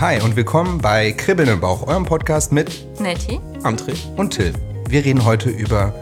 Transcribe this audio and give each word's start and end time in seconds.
Hi 0.00 0.20
und 0.22 0.36
willkommen 0.36 0.78
bei 0.78 1.10
Kribbeln 1.10 1.48
im 1.48 1.60
Bauch, 1.60 1.86
eurem 1.88 2.04
Podcast 2.04 2.52
mit 2.52 3.00
Nettie. 3.00 3.40
André. 3.64 3.94
und 4.16 4.30
Till. 4.30 4.52
Wir 4.88 5.04
reden 5.04 5.24
heute 5.24 5.50
über 5.50 5.92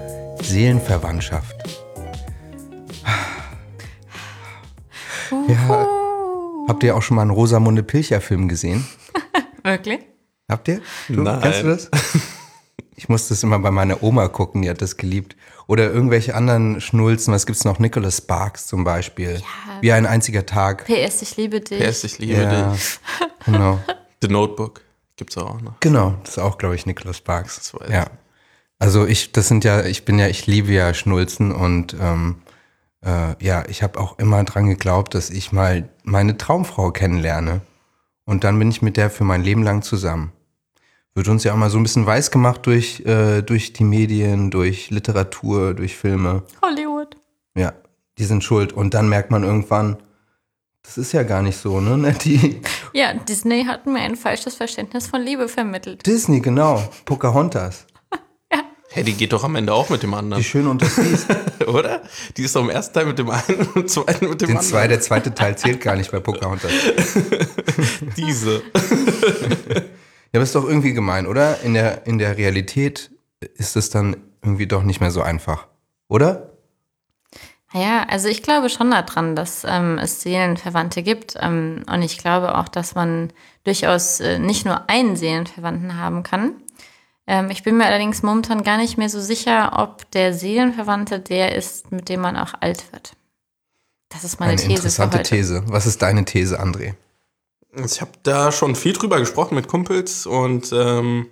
Seelenverwandtschaft. 0.43 1.57
Ja, 5.49 5.87
habt 6.69 6.83
ihr 6.83 6.95
auch 6.95 7.01
schon 7.01 7.15
mal 7.17 7.22
einen 7.22 7.31
Rosamunde 7.31 7.83
Pilcher 7.83 8.21
Film 8.21 8.49
gesehen? 8.49 8.87
Wirklich? 9.65 10.01
Habt 10.51 10.69
ihr? 10.69 10.83
Du, 11.08 11.22
Nein. 11.22 11.40
Kennst 11.40 11.63
du 11.63 11.69
das? 11.69 11.90
Ich 12.97 13.08
musste 13.08 13.31
das 13.31 13.42
immer 13.42 13.58
bei 13.58 13.71
meiner 13.71 14.03
Oma 14.03 14.29
gucken, 14.29 14.62
die 14.62 14.71
hat 14.71 14.81
das 14.83 14.97
geliebt. 14.97 15.37
Oder 15.67 15.92
irgendwelche 15.92 16.34
anderen 16.34 16.80
Schnulzen, 16.80 17.34
was 17.34 17.45
gibt's 17.45 17.65
noch? 17.65 17.79
Nicholas 17.79 18.19
Sparks 18.19 18.66
zum 18.66 18.84
Beispiel. 18.84 19.43
Wie 19.80 19.93
ein 19.93 20.07
einziger 20.07 20.47
Tag. 20.47 20.87
PS, 20.87 21.23
ich 21.23 21.37
liebe 21.37 21.61
dich. 21.61 21.80
PS, 21.80 22.05
ich 22.05 22.19
liebe 22.19 22.43
Ja, 22.43 22.73
dich. 22.73 22.98
genau. 23.45 23.80
The 24.23 24.29
Notebook 24.29 24.80
gibt's 25.16 25.37
auch 25.37 25.61
noch. 25.61 25.79
Genau, 25.80 26.15
das 26.23 26.37
ist 26.37 26.38
auch, 26.38 26.57
glaube 26.57 26.74
ich, 26.74 26.87
Nicholas 26.87 27.19
Sparks. 27.19 27.57
Das 27.57 27.74
weiß 27.74 27.91
ja. 27.91 28.07
Also 28.79 29.07
ich, 29.07 29.33
das 29.33 29.49
sind 29.49 29.65
ja, 29.65 29.85
ich 29.85 30.05
bin 30.05 30.19
ja, 30.19 30.29
ich 30.29 30.47
liebe 30.47 30.73
ja 30.73 30.93
Schnulzen 30.95 31.52
und 31.52 31.97
ähm, 32.01 32.37
äh, 33.05 33.43
ja, 33.45 33.65
ich 33.69 33.83
habe 33.83 33.99
auch 33.99 34.19
immer 34.19 34.43
dran 34.45 34.69
geglaubt, 34.69 35.15
dass 35.15 35.30
ich 35.30 35.52
mal 35.52 35.88
meine 36.05 36.37
Traumfrau 36.37 36.91
kennenlerne. 36.91 37.60
Und 38.24 38.45
dann 38.45 38.59
bin 38.59 38.71
ich 38.71 38.83
mit 38.83 38.97
der 38.97 39.10
für 39.10 39.24
mein 39.24 39.43
Leben 39.43 39.63
lang 39.63 39.83
zusammen. 39.83 40.33
Wird 41.16 41.29
uns 41.29 41.45
ja 41.45 41.55
auch 41.55 41.56
mal 41.56 41.70
so 41.70 41.79
ein 41.79 41.83
bisschen 41.83 42.05
weiß 42.05 42.30
gemacht 42.30 42.66
durch, 42.66 43.01
äh, 43.06 43.41
durch 43.41 43.73
die 43.73 43.84
Medien, 43.84 44.51
durch 44.51 44.91
Literatur, 44.91 45.73
durch 45.73 45.97
Filme. 45.97 46.43
Hollywood. 46.61 47.16
Ja, 47.57 47.73
die 48.19 48.24
sind 48.24 48.45
schuld. 48.45 48.74
Und 48.74 48.93
dann 48.93 49.09
merkt 49.09 49.30
man 49.30 49.43
irgendwann, 49.43 49.97
das 50.83 50.98
ist 50.98 51.12
ja 51.12 51.23
gar 51.23 51.41
nicht 51.41 51.57
so, 51.57 51.80
ne? 51.80 51.96
Nettie? 51.96 52.60
Ja, 52.93 53.15
Disney 53.15 53.65
hat 53.65 53.87
mir 53.87 54.01
ein 54.01 54.15
falsches 54.16 54.57
Verständnis 54.57 55.07
von 55.07 55.23
Liebe 55.23 55.49
vermittelt. 55.49 56.07
Disney, 56.07 56.41
genau. 56.41 56.87
Pocahontas. 57.07 57.87
Hey, 58.91 59.02
die 59.04 59.13
geht 59.15 59.32
doch 59.35 59.45
am 59.45 59.57
Ende 59.57 59.74
auch 59.74 59.91
mit 59.91 60.02
dem 60.02 60.13
Die 60.13 60.16
anderen, 60.16 60.43
Schöne 60.43 60.71
und 60.71 60.80
das 60.80 60.95
Biest. 60.95 61.26
oder? 61.66 62.02
Die 62.37 62.43
ist 62.45 62.57
doch 62.57 62.63
im 62.63 62.71
ersten 62.71 62.95
Teil 62.95 63.04
mit 63.04 63.19
dem 63.19 63.29
einen 63.29 63.66
und 63.74 63.76
im 63.76 63.88
zweiten 63.88 64.28
mit 64.30 64.41
dem 64.41 64.46
Den 64.46 64.56
anderen. 64.56 64.62
zwei, 64.70 64.88
der 64.88 65.00
zweite 65.00 65.34
Teil 65.34 65.58
zählt 65.58 65.82
gar 65.82 65.96
nicht 65.96 66.12
bei 66.12 66.20
Pocahontas. 66.20 66.70
Diese. 68.16 68.62
Ja, 70.32 70.38
aber 70.38 70.42
ist 70.42 70.55
doch 70.55 70.64
irgendwie 70.64 70.92
gemein, 70.92 71.27
oder? 71.27 71.60
In 71.60 71.74
der, 71.74 72.06
in 72.06 72.19
der 72.19 72.36
Realität 72.36 73.10
ist 73.55 73.77
es 73.77 73.91
dann 73.91 74.16
irgendwie 74.42 74.66
doch 74.66 74.82
nicht 74.82 75.00
mehr 75.00 75.10
so 75.10 75.22
einfach, 75.22 75.66
oder? 76.08 76.52
Ja, 77.72 78.06
also 78.08 78.28
ich 78.28 78.42
glaube 78.42 78.70
schon 78.70 78.91
daran, 78.91 79.36
dass 79.36 79.64
ähm, 79.69 79.98
es 79.98 80.20
Seelenverwandte 80.22 81.02
gibt. 81.02 81.34
Ähm, 81.41 81.84
und 81.92 82.02
ich 82.02 82.19
glaube 82.19 82.56
auch, 82.56 82.69
dass 82.69 82.94
man 82.94 83.32
durchaus 83.64 84.20
äh, 84.20 84.38
nicht 84.38 84.64
nur 84.64 84.88
einen 84.88 85.16
Seelenverwandten 85.16 85.98
haben 85.98 86.22
kann. 86.22 86.54
Ähm, 87.27 87.50
ich 87.50 87.64
bin 87.64 87.77
mir 87.77 87.86
allerdings 87.86 88.22
momentan 88.22 88.62
gar 88.62 88.78
nicht 88.78 88.97
mehr 88.98 89.08
so 89.08 89.20
sicher, 89.20 89.78
ob 89.78 90.10
der 90.12 90.32
Seelenverwandte 90.32 91.19
der 91.19 91.56
ist, 91.56 91.91
mit 91.91 92.08
dem 92.08 92.20
man 92.20 92.36
auch 92.36 92.54
alt 92.60 92.92
wird. 92.92 93.14
Das 94.08 94.22
ist 94.22 94.38
meine 94.38 94.52
Eine 94.52 94.60
These 94.60 94.72
interessante. 94.72 95.22
These. 95.22 95.62
Was 95.66 95.86
ist 95.86 96.00
deine 96.00 96.24
These, 96.24 96.60
André? 96.60 96.94
Ich 97.84 98.00
habe 98.00 98.12
da 98.22 98.52
schon 98.52 98.74
viel 98.74 98.94
drüber 98.94 99.19
gesprochen 99.19 99.55
mit 99.55 99.69
Kumpels 99.69 100.27
und 100.27 100.72
ähm, 100.72 101.27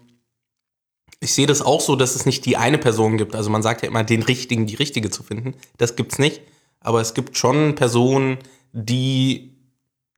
ich 1.20 1.33
sehe 1.33 1.47
das 1.47 1.62
auch 1.62 1.81
so, 1.81 1.97
dass 1.97 2.14
es 2.14 2.27
nicht 2.27 2.45
die 2.45 2.56
eine 2.56 2.77
Person 2.77 3.17
gibt. 3.17 3.34
Also 3.34 3.48
man 3.48 3.62
sagt 3.62 3.83
ja 3.83 3.89
immer, 3.89 4.05
den 4.05 4.23
richtigen, 4.23 4.67
die 4.67 4.75
richtige 4.75 5.11
zu 5.11 5.22
finden. 5.22 5.55
Das 5.78 5.97
gibt's 5.97 6.19
nicht. 6.19 6.42
Aber 6.81 7.00
es 7.00 7.15
gibt 7.15 7.39
schon 7.39 7.75
Personen, 7.77 8.39
die 8.72 9.56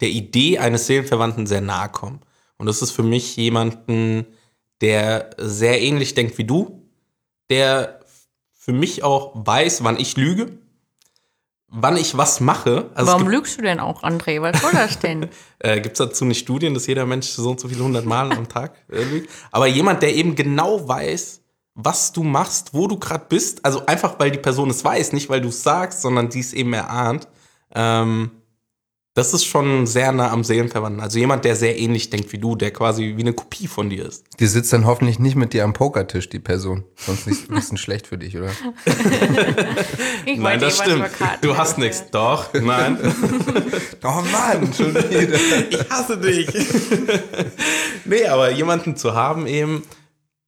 der 0.01 0.09
Idee 0.09 0.59
eines 0.59 0.87
Seelenverwandten 0.87 1.47
sehr 1.47 1.61
nahe 1.61 1.89
kommen. 1.89 2.21
Und 2.59 2.67
das 2.67 2.83
ist 2.83 2.91
für 2.91 3.05
mich 3.05 3.37
jemanden, 3.37 4.27
der 4.81 5.31
sehr 5.39 5.81
ähnlich 5.81 6.15
denkt 6.15 6.39
wie 6.39 6.45
du, 6.45 6.83
der 7.51 8.01
für 8.53 8.73
mich 8.73 9.05
auch 9.05 9.33
weiß, 9.35 9.85
wann 9.85 10.01
ich 10.01 10.17
lüge, 10.17 10.59
wann 11.69 11.97
ich 11.97 12.17
was 12.17 12.41
mache. 12.41 12.91
Also 12.95 13.09
Warum 13.13 13.23
gibt- 13.25 13.35
lügst 13.35 13.59
du 13.59 13.63
denn 13.63 13.81
auch, 13.81 14.03
André? 14.03 14.41
Was 14.41 14.61
soll 14.61 14.73
das 14.73 14.99
denn? 14.99 15.29
äh, 15.59 15.81
Gibt 15.81 15.99
es 16.01 16.07
dazu 16.07 16.25
nicht 16.25 16.39
Studien, 16.41 16.75
dass 16.75 16.87
jeder 16.87 17.07
Mensch 17.07 17.29
so 17.29 17.51
und 17.51 17.61
so 17.61 17.69
viele 17.69 17.83
hundert 17.85 18.05
Mal 18.07 18.33
am 18.33 18.49
Tag 18.49 18.75
äh, 18.91 19.03
lügt? 19.03 19.31
Aber 19.51 19.67
jemand, 19.67 20.03
der 20.03 20.15
eben 20.15 20.35
genau 20.35 20.87
weiß, 20.89 21.43
was 21.75 22.13
du 22.13 22.23
machst, 22.23 22.73
wo 22.73 22.87
du 22.89 22.99
gerade 22.99 23.27
bist, 23.29 23.65
also 23.65 23.85
einfach, 23.87 24.19
weil 24.19 24.31
die 24.31 24.39
Person 24.39 24.71
es 24.71 24.83
weiß, 24.85 25.13
nicht 25.13 25.29
weil 25.29 25.41
du 25.43 25.49
es 25.49 25.63
sagst, 25.63 26.01
sondern 26.03 26.31
die 26.31 26.41
es 26.41 26.53
eben 26.55 26.73
erahnt, 26.73 27.29
ähm, 27.75 28.31
das 29.17 29.33
ist 29.33 29.47
schon 29.47 29.87
sehr 29.87 30.13
nah 30.13 30.31
am 30.31 30.45
Seelenverwandten. 30.45 31.03
Also 31.03 31.19
jemand, 31.19 31.47
der 31.47 31.57
sehr 31.57 31.79
ähnlich 31.79 32.11
denkt 32.11 32.31
wie 32.35 32.39
du, 32.39 32.55
der 32.55 32.71
quasi 32.71 33.15
wie 33.17 33.23
eine 33.23 33.33
Kopie 33.33 33.67
von 33.67 33.89
dir 33.89 34.05
ist. 34.05 34.27
Die 34.39 34.47
sitzt 34.47 34.75
dann 34.75 34.85
hoffentlich 34.85 35.19
nicht 35.19 35.37
mit 35.37 35.55
dir 35.55 35.65
am 35.65 35.73
Pokertisch, 35.73 36.29
die 36.29 36.39
Person. 36.39 36.85
Sonst 36.97 37.27
ist 37.27 37.49
ein 37.49 37.55
bisschen 37.55 37.79
schlecht 37.79 38.07
für 38.07 38.19
dich, 38.19 38.37
oder? 38.37 38.51
Ich 40.27 40.39
Nein, 40.39 40.61
das 40.61 40.79
stimmt. 40.79 41.09
Du 41.41 41.57
hast 41.57 41.79
nichts. 41.79 42.05
Doch, 42.11 42.53
nein. 42.53 42.99
Oh 44.03 44.23
Mann, 44.31 44.73
schon 44.73 44.95
wieder. 44.95 45.11
ich 45.71 45.91
hasse 45.91 46.19
dich. 46.19 46.49
nee, 48.05 48.27
aber 48.27 48.51
jemanden 48.51 48.97
zu 48.97 49.15
haben 49.15 49.47
eben, 49.47 49.83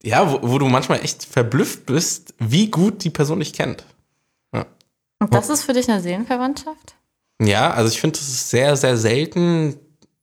ja, 0.03 0.31
wo, 0.31 0.41
wo 0.43 0.59
du 0.59 0.69
manchmal 0.69 1.03
echt 1.03 1.25
verblüfft 1.25 1.87
bist, 1.87 2.35
wie 2.39 2.71
gut 2.71 3.03
die 3.03 3.11
Person 3.11 3.41
dich 3.41 3.53
kennt. 3.53 3.85
Und 5.21 5.35
das 5.35 5.49
ist 5.49 5.65
für 5.65 5.73
dich 5.73 5.89
eine 5.89 6.01
Seelenverwandtschaft? 6.01 6.98
Ja, 7.41 7.71
also 7.71 7.91
ich 7.91 8.01
finde, 8.01 8.19
das 8.19 8.29
ist 8.29 8.51
sehr, 8.51 8.77
sehr 8.77 8.97
selten. 8.97 9.77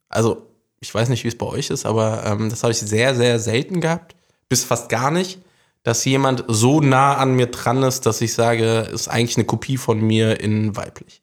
Also, 0.10 0.48
ich 0.80 0.94
weiß 0.94 1.10
nicht, 1.10 1.24
wie 1.24 1.30
es 1.30 1.38
bei 1.38 1.46
euch 1.46 1.70
ist, 1.70 1.86
aber 1.86 2.26
ähm, 2.26 2.50
das 2.50 2.64
habe 2.64 2.72
ich 2.72 2.80
sehr, 2.80 3.16
sehr 3.16 3.40
selten 3.40 3.82
gehabt, 3.82 4.16
bis 4.50 4.64
fast 4.64 4.90
gar 4.90 5.12
nicht, 5.12 5.42
dass 5.84 6.04
jemand 6.06 6.44
so 6.48 6.82
nah 6.82 7.16
an 7.16 7.36
mir 7.36 7.48
dran 7.48 7.84
ist, 7.84 8.06
dass 8.06 8.22
ich 8.22 8.34
sage, 8.34 8.90
ist 8.92 9.08
eigentlich 9.08 9.38
eine 9.38 9.46
Kopie 9.46 9.78
von 9.78 10.02
mir 10.02 10.40
in 10.40 10.76
weiblich. 10.76 11.22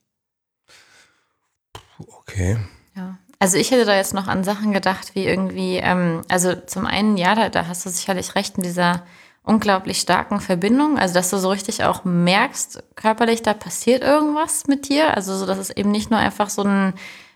Okay. 1.99 2.59
Ja. 2.97 3.19
Also 3.39 3.59
ich 3.59 3.71
hätte 3.71 3.85
da 3.85 3.97
jetzt 3.97 4.15
noch 4.15 4.29
an 4.29 4.45
Sachen 4.45 4.73
gedacht, 4.73 5.15
wie 5.15 5.27
irgendwie, 5.27 5.77
ähm, 5.77 6.23
also 6.29 6.55
zum 6.55 6.87
einen, 6.87 7.17
ja, 7.17 7.35
da, 7.35 7.49
da 7.49 7.67
hast 7.67 7.85
du 7.85 7.91
sicherlich 7.91 8.35
recht 8.35 8.57
in 8.57 8.63
dieser 8.63 9.05
unglaublich 9.45 9.99
starken 9.99 10.41
Verbindung, 10.41 10.99
also 10.99 11.15
dass 11.15 11.31
du 11.31 11.39
so 11.39 11.51
richtig 11.51 11.85
auch 11.85 12.05
merkst, 12.05 12.83
körperlich, 12.95 13.43
da 13.43 13.55
passiert 13.55 14.03
irgendwas 14.03 14.67
mit 14.69 14.89
dir, 14.89 15.17
also 15.17 15.37
so, 15.37 15.47
dass 15.47 15.59
es 15.59 15.71
eben 15.71 15.91
nicht 15.91 16.11
nur 16.11 16.21
einfach 16.21 16.49
so 16.49 16.63
ein, 16.63 16.95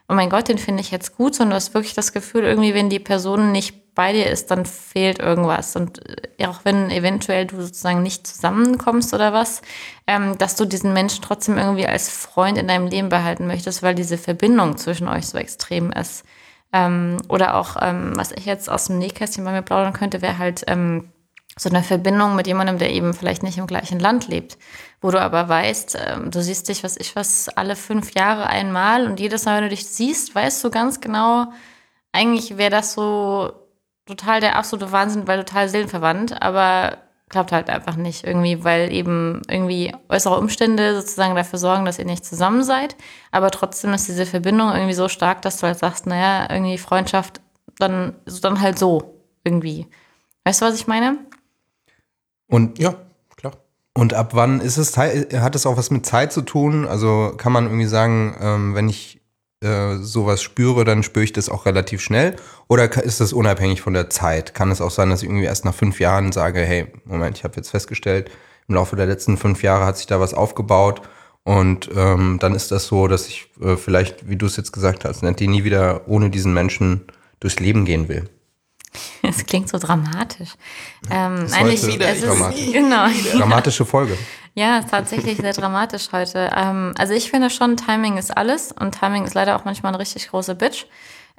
oh 0.09 0.15
mein 0.15 0.31
Gott, 0.31 0.49
den 0.49 0.59
finde 0.59 0.83
ich 0.83 0.93
jetzt 0.93 1.17
gut, 1.17 1.35
sondern 1.35 1.51
du 1.51 1.57
hast 1.57 1.75
wirklich 1.75 1.95
das 1.95 2.13
Gefühl, 2.13 2.45
irgendwie, 2.45 2.75
wenn 2.75 2.91
die 2.91 3.01
Person 3.01 3.51
nicht 3.51 3.95
bei 3.97 4.13
dir 4.13 4.27
ist, 4.27 4.53
dann 4.53 4.67
fehlt 4.67 5.19
irgendwas. 5.19 5.75
Und 5.75 6.07
äh, 6.39 6.47
auch 6.47 6.61
wenn 6.65 6.91
eventuell 6.91 7.47
du 7.47 7.61
sozusagen 7.61 8.03
nicht 8.03 8.27
zusammenkommst 8.27 9.13
oder 9.15 9.33
was, 9.33 9.63
ähm, 10.07 10.39
dass 10.39 10.55
du 10.55 10.65
diesen 10.65 10.93
Menschen 10.93 11.23
trotzdem 11.23 11.59
irgendwie 11.59 11.87
als 11.87 12.09
Freund 12.09 12.59
in 12.59 12.69
deinem 12.69 12.87
Leben 12.87 13.09
behalten 13.09 13.49
möchtest, 13.49 13.83
weil 13.83 13.97
diese 13.97 14.19
Verbindung 14.19 14.77
zwischen 14.77 15.09
euch 15.09 15.27
so 15.27 15.39
extrem 15.39 15.91
ist. 15.91 16.25
Ähm, 16.73 17.17
oder 17.29 17.57
auch, 17.57 17.77
ähm, 17.81 18.13
was 18.15 18.33
ich 18.33 18.45
jetzt 18.45 18.71
aus 18.71 18.87
dem 18.87 18.99
Nähkästchen 18.99 19.45
bei 19.45 19.53
mir 19.53 19.63
plaudern 19.63 19.95
könnte, 19.95 20.21
wäre 20.21 20.39
halt 20.39 20.65
ähm, 20.69 21.09
so 21.59 21.71
eine 21.71 21.83
Verbindung 21.83 22.37
mit 22.37 22.47
jemandem, 22.47 22.79
der 22.79 22.93
eben 22.93 23.15
vielleicht 23.15 23.43
nicht 23.43 23.59
im 23.59 23.67
gleichen 23.67 23.99
Land 23.99 24.29
lebt, 24.29 24.59
wo 25.01 25.11
du 25.11 25.21
aber 25.21 25.49
weißt, 25.49 25.99
ähm, 26.07 26.31
du 26.31 26.43
siehst 26.43 26.69
dich, 26.69 26.85
was 26.85 26.97
ich 26.97 27.17
was, 27.17 27.49
alle 27.49 27.77
fünf 27.77 28.15
Jahre 28.15 28.47
einmal 28.47 29.07
und 29.07 29.21
jedes 29.21 29.47
Mal, 29.47 29.57
wenn 29.57 29.65
du 29.65 29.71
dich 29.71 29.87
siehst, 29.87 30.35
weißt 30.35 30.63
du 30.63 30.71
ganz 30.71 31.01
genau, 31.01 31.47
eigentlich 32.13 32.59
wäre 32.59 32.71
das 32.71 32.93
so 32.93 33.53
total 34.07 34.41
der 34.41 34.57
absolute 34.57 34.93
Wahnsinn, 34.93 35.27
weil 35.27 35.39
total 35.45 35.69
seelenverwandt, 35.69 36.41
aber 36.43 36.99
klappt 37.29 37.53
halt 37.53 37.71
einfach 37.71 37.97
nicht 37.97 38.25
irgendwie, 38.25 38.63
weil 38.63 38.93
eben 38.93 39.43
irgendwie 39.49 39.93
äußere 40.09 40.39
Umstände 40.39 40.95
sozusagen 40.95 41.35
dafür 41.35 41.59
sorgen, 41.59 41.85
dass 41.85 41.99
ihr 41.99 42.05
nicht 42.05 42.25
zusammen 42.25 42.63
seid, 42.63 42.97
aber 43.33 43.51
trotzdem 43.51 43.95
ist 43.95 44.09
diese 44.09 44.27
Verbindung 44.27 44.73
irgendwie 44.73 44.95
so 44.95 45.09
stark, 45.09 45.43
dass 45.43 45.57
du 45.59 45.67
halt 45.67 45.79
sagst, 45.79 46.07
naja, 46.07 46.49
irgendwie 46.51 46.79
Freundschaft, 46.79 47.41
dann, 47.79 48.15
dann 48.43 48.61
halt 48.61 48.79
so 48.79 49.23
irgendwie. 49.45 49.89
Weißt 50.45 50.63
du, 50.63 50.67
was 50.67 50.77
ich 50.77 50.87
meine? 50.87 51.19
Und, 52.49 52.79
Ja, 52.79 52.95
klar. 53.37 53.55
und 53.95 54.15
ab 54.15 54.31
wann 54.35 54.61
ist 54.61 54.77
es, 54.77 54.97
hat 54.97 55.55
es 55.55 55.67
auch 55.67 55.77
was 55.77 55.91
mit 55.91 56.07
Zeit 56.07 56.33
zu 56.33 56.43
tun? 56.43 56.87
Also 56.87 57.33
kann 57.37 57.53
man 57.53 57.65
irgendwie 57.65 57.87
sagen, 57.87 58.37
ähm, 58.41 58.75
wenn 58.75 58.89
ich 58.89 59.21
äh, 59.63 59.97
sowas 59.97 60.43
spüre, 60.43 60.85
dann 60.85 61.03
spüre 61.03 61.25
ich 61.25 61.33
das 61.33 61.49
auch 61.49 61.67
relativ 61.67 62.01
schnell? 62.01 62.37
Oder 62.69 62.93
ist 63.03 63.21
das 63.21 63.33
unabhängig 63.33 63.81
von 63.81 63.95
der 63.95 64.11
Zeit? 64.11 64.55
Kann 64.55 64.71
es 64.71 64.81
auch 64.81 64.91
sein, 64.91 65.11
dass 65.11 65.23
ich 65.23 65.29
irgendwie 65.29 65.47
erst 65.47 65.65
nach 65.65 65.75
fünf 65.75 65.99
Jahren 65.99 66.33
sage, 66.33 66.61
hey, 66.61 66.87
Moment, 67.05 67.39
ich 67.39 67.45
habe 67.45 67.57
jetzt 67.57 67.71
festgestellt, 67.71 68.31
im 68.69 68.75
Laufe 68.75 68.97
der 68.97 69.07
letzten 69.07 69.37
fünf 69.37 69.63
Jahre 69.63 69.87
hat 69.87 69.97
sich 69.97 70.07
da 70.07 70.21
was 70.21 70.35
aufgebaut 70.35 71.01
und 71.45 71.89
ähm, 71.95 72.39
dann 72.41 72.55
ist 72.55 72.73
das 72.73 72.87
so, 72.87 73.07
dass 73.07 73.29
ich 73.29 73.49
äh, 73.63 73.77
vielleicht, 73.77 74.29
wie 74.29 74.37
du 74.37 74.47
es 74.47 74.57
jetzt 74.57 74.73
gesagt 74.73 75.05
hast, 75.05 75.23
Nettie, 75.23 75.47
nie 75.47 75.63
wieder 75.63 76.09
ohne 76.09 76.29
diesen 76.29 76.53
Menschen 76.53 77.03
durchs 77.39 77.61
Leben 77.61 77.85
gehen 77.85 78.09
will. 78.09 78.29
Es 79.23 79.45
klingt 79.45 79.69
so 79.69 79.79
dramatisch. 79.79 80.51
Ähm, 81.11 81.45
ist 81.45 81.51
nein, 81.53 81.65
heute 81.65 81.75
ich, 81.75 81.87
wieder 81.87 82.09
es 82.09 82.19
ist, 82.19 82.27
dramatisch. 82.27 82.73
genau. 82.73 83.07
Dramatische 83.33 83.85
Folge. 83.85 84.17
Ja, 84.59 84.79
ist 84.79 84.89
tatsächlich 84.89 85.37
sehr 85.37 85.53
dramatisch 85.53 86.09
heute. 86.13 86.51
Ähm, 86.57 86.95
also 86.97 87.13
ich 87.13 87.31
finde 87.31 87.51
schon, 87.51 87.77
Timing 87.77 88.17
ist 88.17 88.35
alles 88.35 88.73
und 88.73 88.99
Timing 88.99 89.27
ist 89.27 89.35
leider 89.35 89.55
auch 89.55 89.67
manchmal 89.67 89.93
eine 89.93 90.01
richtig 90.01 90.31
große 90.31 90.55
Bitch. 90.55 90.87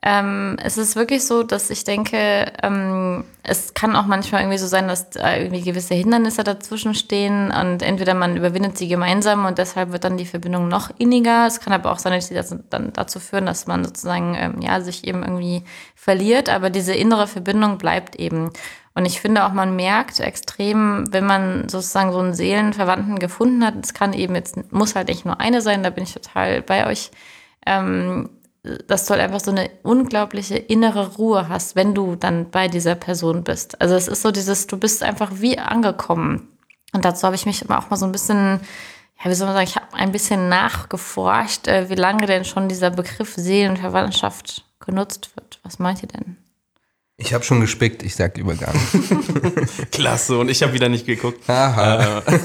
Ähm, 0.03 0.57
es 0.63 0.77
ist 0.77 0.95
wirklich 0.95 1.25
so, 1.25 1.41
dass 1.41 1.71
ich 1.71 1.83
denke, 1.83 2.51
ähm, 2.61 3.23
es 3.41 3.73
kann 3.73 3.95
auch 3.95 4.05
manchmal 4.05 4.41
irgendwie 4.41 4.59
so 4.59 4.67
sein, 4.67 4.88
dass 4.88 5.09
da 5.09 5.35
irgendwie 5.35 5.63
gewisse 5.63 5.95
Hindernisse 5.95 6.44
dazwischen 6.44 6.94
stehen 6.94 7.51
und 7.51 7.81
entweder 7.81 8.13
man 8.13 8.38
überwindet 8.38 8.77
sie 8.77 8.88
gemeinsam 8.88 9.45
und 9.45 9.57
deshalb 9.57 9.91
wird 9.91 10.03
dann 10.03 10.17
die 10.17 10.27
Verbindung 10.27 10.67
noch 10.67 10.91
inniger. 10.99 11.47
Es 11.47 11.59
kann 11.59 11.73
aber 11.73 11.91
auch 11.91 11.97
sein, 11.97 12.13
dass 12.13 12.27
sie 12.27 12.35
das 12.35 12.55
dann 12.69 12.94
dazu 12.94 13.19
führen, 13.19 13.47
dass 13.47 13.65
man 13.65 13.83
sozusagen 13.83 14.35
ähm, 14.38 14.61
ja 14.61 14.81
sich 14.81 15.07
eben 15.07 15.23
irgendwie 15.23 15.63
verliert, 15.95 16.47
aber 16.47 16.69
diese 16.69 16.94
innere 16.94 17.25
Verbindung 17.25 17.79
bleibt 17.79 18.17
eben. 18.17 18.51
Und 18.94 19.05
ich 19.05 19.19
finde 19.19 19.45
auch, 19.45 19.51
man 19.51 19.75
merkt 19.75 20.19
extrem, 20.19 21.11
wenn 21.11 21.25
man 21.25 21.69
sozusagen 21.69 22.11
so 22.11 22.19
einen 22.19 22.33
Seelenverwandten 22.33 23.17
gefunden 23.17 23.65
hat, 23.65 23.73
es 23.83 23.94
kann 23.95 24.13
eben 24.13 24.35
jetzt, 24.35 24.71
muss 24.71 24.95
halt 24.95 25.07
nicht 25.07 25.25
nur 25.25 25.39
eine 25.39 25.61
sein, 25.61 25.83
da 25.83 25.89
bin 25.89 26.03
ich 26.03 26.13
total 26.13 26.61
bei 26.61 26.88
euch, 26.88 27.11
ähm, 27.65 28.29
dass 28.88 29.06
du 29.06 29.12
halt 29.12 29.22
einfach 29.22 29.40
so 29.40 29.52
eine 29.52 29.69
unglaubliche 29.84 30.58
innere 30.58 31.16
Ruhe 31.16 31.50
hast, 31.50 31.75
wenn 31.75 31.94
du 31.94 32.16
dann 32.16 32.50
bei 32.50 32.68
dieser 32.68 32.96
Person 32.96 33.44
bist. 33.44 33.80
Also 33.81 33.96
es 33.96 34.08
ist 34.08 34.22
so 34.22 34.31
dieses, 34.31 34.68
du 34.68 34.78
bist 34.78 35.04
einfach 35.04 35.31
wie 35.36 35.58
angekommen. 35.58 36.48
Und 36.94 37.06
dazu 37.06 37.24
habe 37.25 37.36
ich 37.36 37.46
mich 37.46 37.62
immer 37.62 37.80
auch 37.80 37.90
mal 37.90 37.98
so 37.98 38.06
ein 38.06 38.12
bisschen, 38.12 38.62
ja, 39.24 39.30
wie 39.30 39.36
soll 39.36 39.48
man 39.48 39.56
sagen, 39.56 39.68
ich 39.68 39.75
habe 39.75 39.94
ein 39.94 40.12
bisschen 40.12 40.50
nachgeforscht, 40.50 41.68
äh, 41.68 41.90
wie 41.90 41.96
lange 41.96 42.25
denn 42.25 42.46
schon 42.46 42.69
dieser 42.69 42.90
Begriff 42.90 43.36
Seelenverwandtschaft 43.36 44.64
genutzt 44.80 45.36
wird. 45.36 45.60
Was 45.64 45.80
meint 45.80 46.02
ihr 46.04 46.10
denn? 46.10 46.38
Ich 47.19 47.34
habe 47.34 47.44
schon 47.44 47.60
gespickt, 47.62 48.04
ich 48.04 48.16
sag 48.16 48.38
lieber 48.38 48.54
gar 48.54 48.72
nicht. 48.74 49.92
Klasse, 49.92 50.38
und 50.38 50.50
ich 50.52 50.62
habe 50.62 50.74
wieder 50.74 50.88
nicht 50.88 51.08
geguckt. 51.08 51.50
Aha. 51.50 52.19
Äh, 52.19 52.38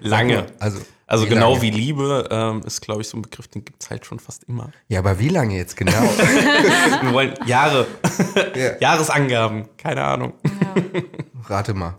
lange. 0.00 0.46
Also, 0.58 0.80
Also 1.06 1.24
wie 1.26 1.28
genau 1.28 1.50
lange? 1.52 1.62
wie 1.62 1.70
Liebe 1.70 2.28
ähm, 2.32 2.62
ist, 2.66 2.80
glaube 2.80 3.02
ich, 3.02 3.08
so 3.08 3.16
ein 3.16 3.22
Begriff, 3.22 3.46
den 3.46 3.64
gibt 3.64 3.80
es 3.82 3.88
halt 3.90 4.04
schon 4.06 4.18
fast 4.18 4.42
immer. 4.44 4.70
Ja, 4.88 4.98
aber 4.98 5.20
wie 5.20 5.28
lange 5.28 5.56
jetzt 5.56 5.76
genau? 5.76 5.92
Wir 7.02 7.12
wollen 7.12 7.34
Jahre, 7.46 7.86
Ja. 8.56 8.72
Jahresangaben, 8.80 9.68
keine 9.76 10.02
Ahnung. 10.02 10.32
Rate 11.48 11.72
mal. 11.72 11.94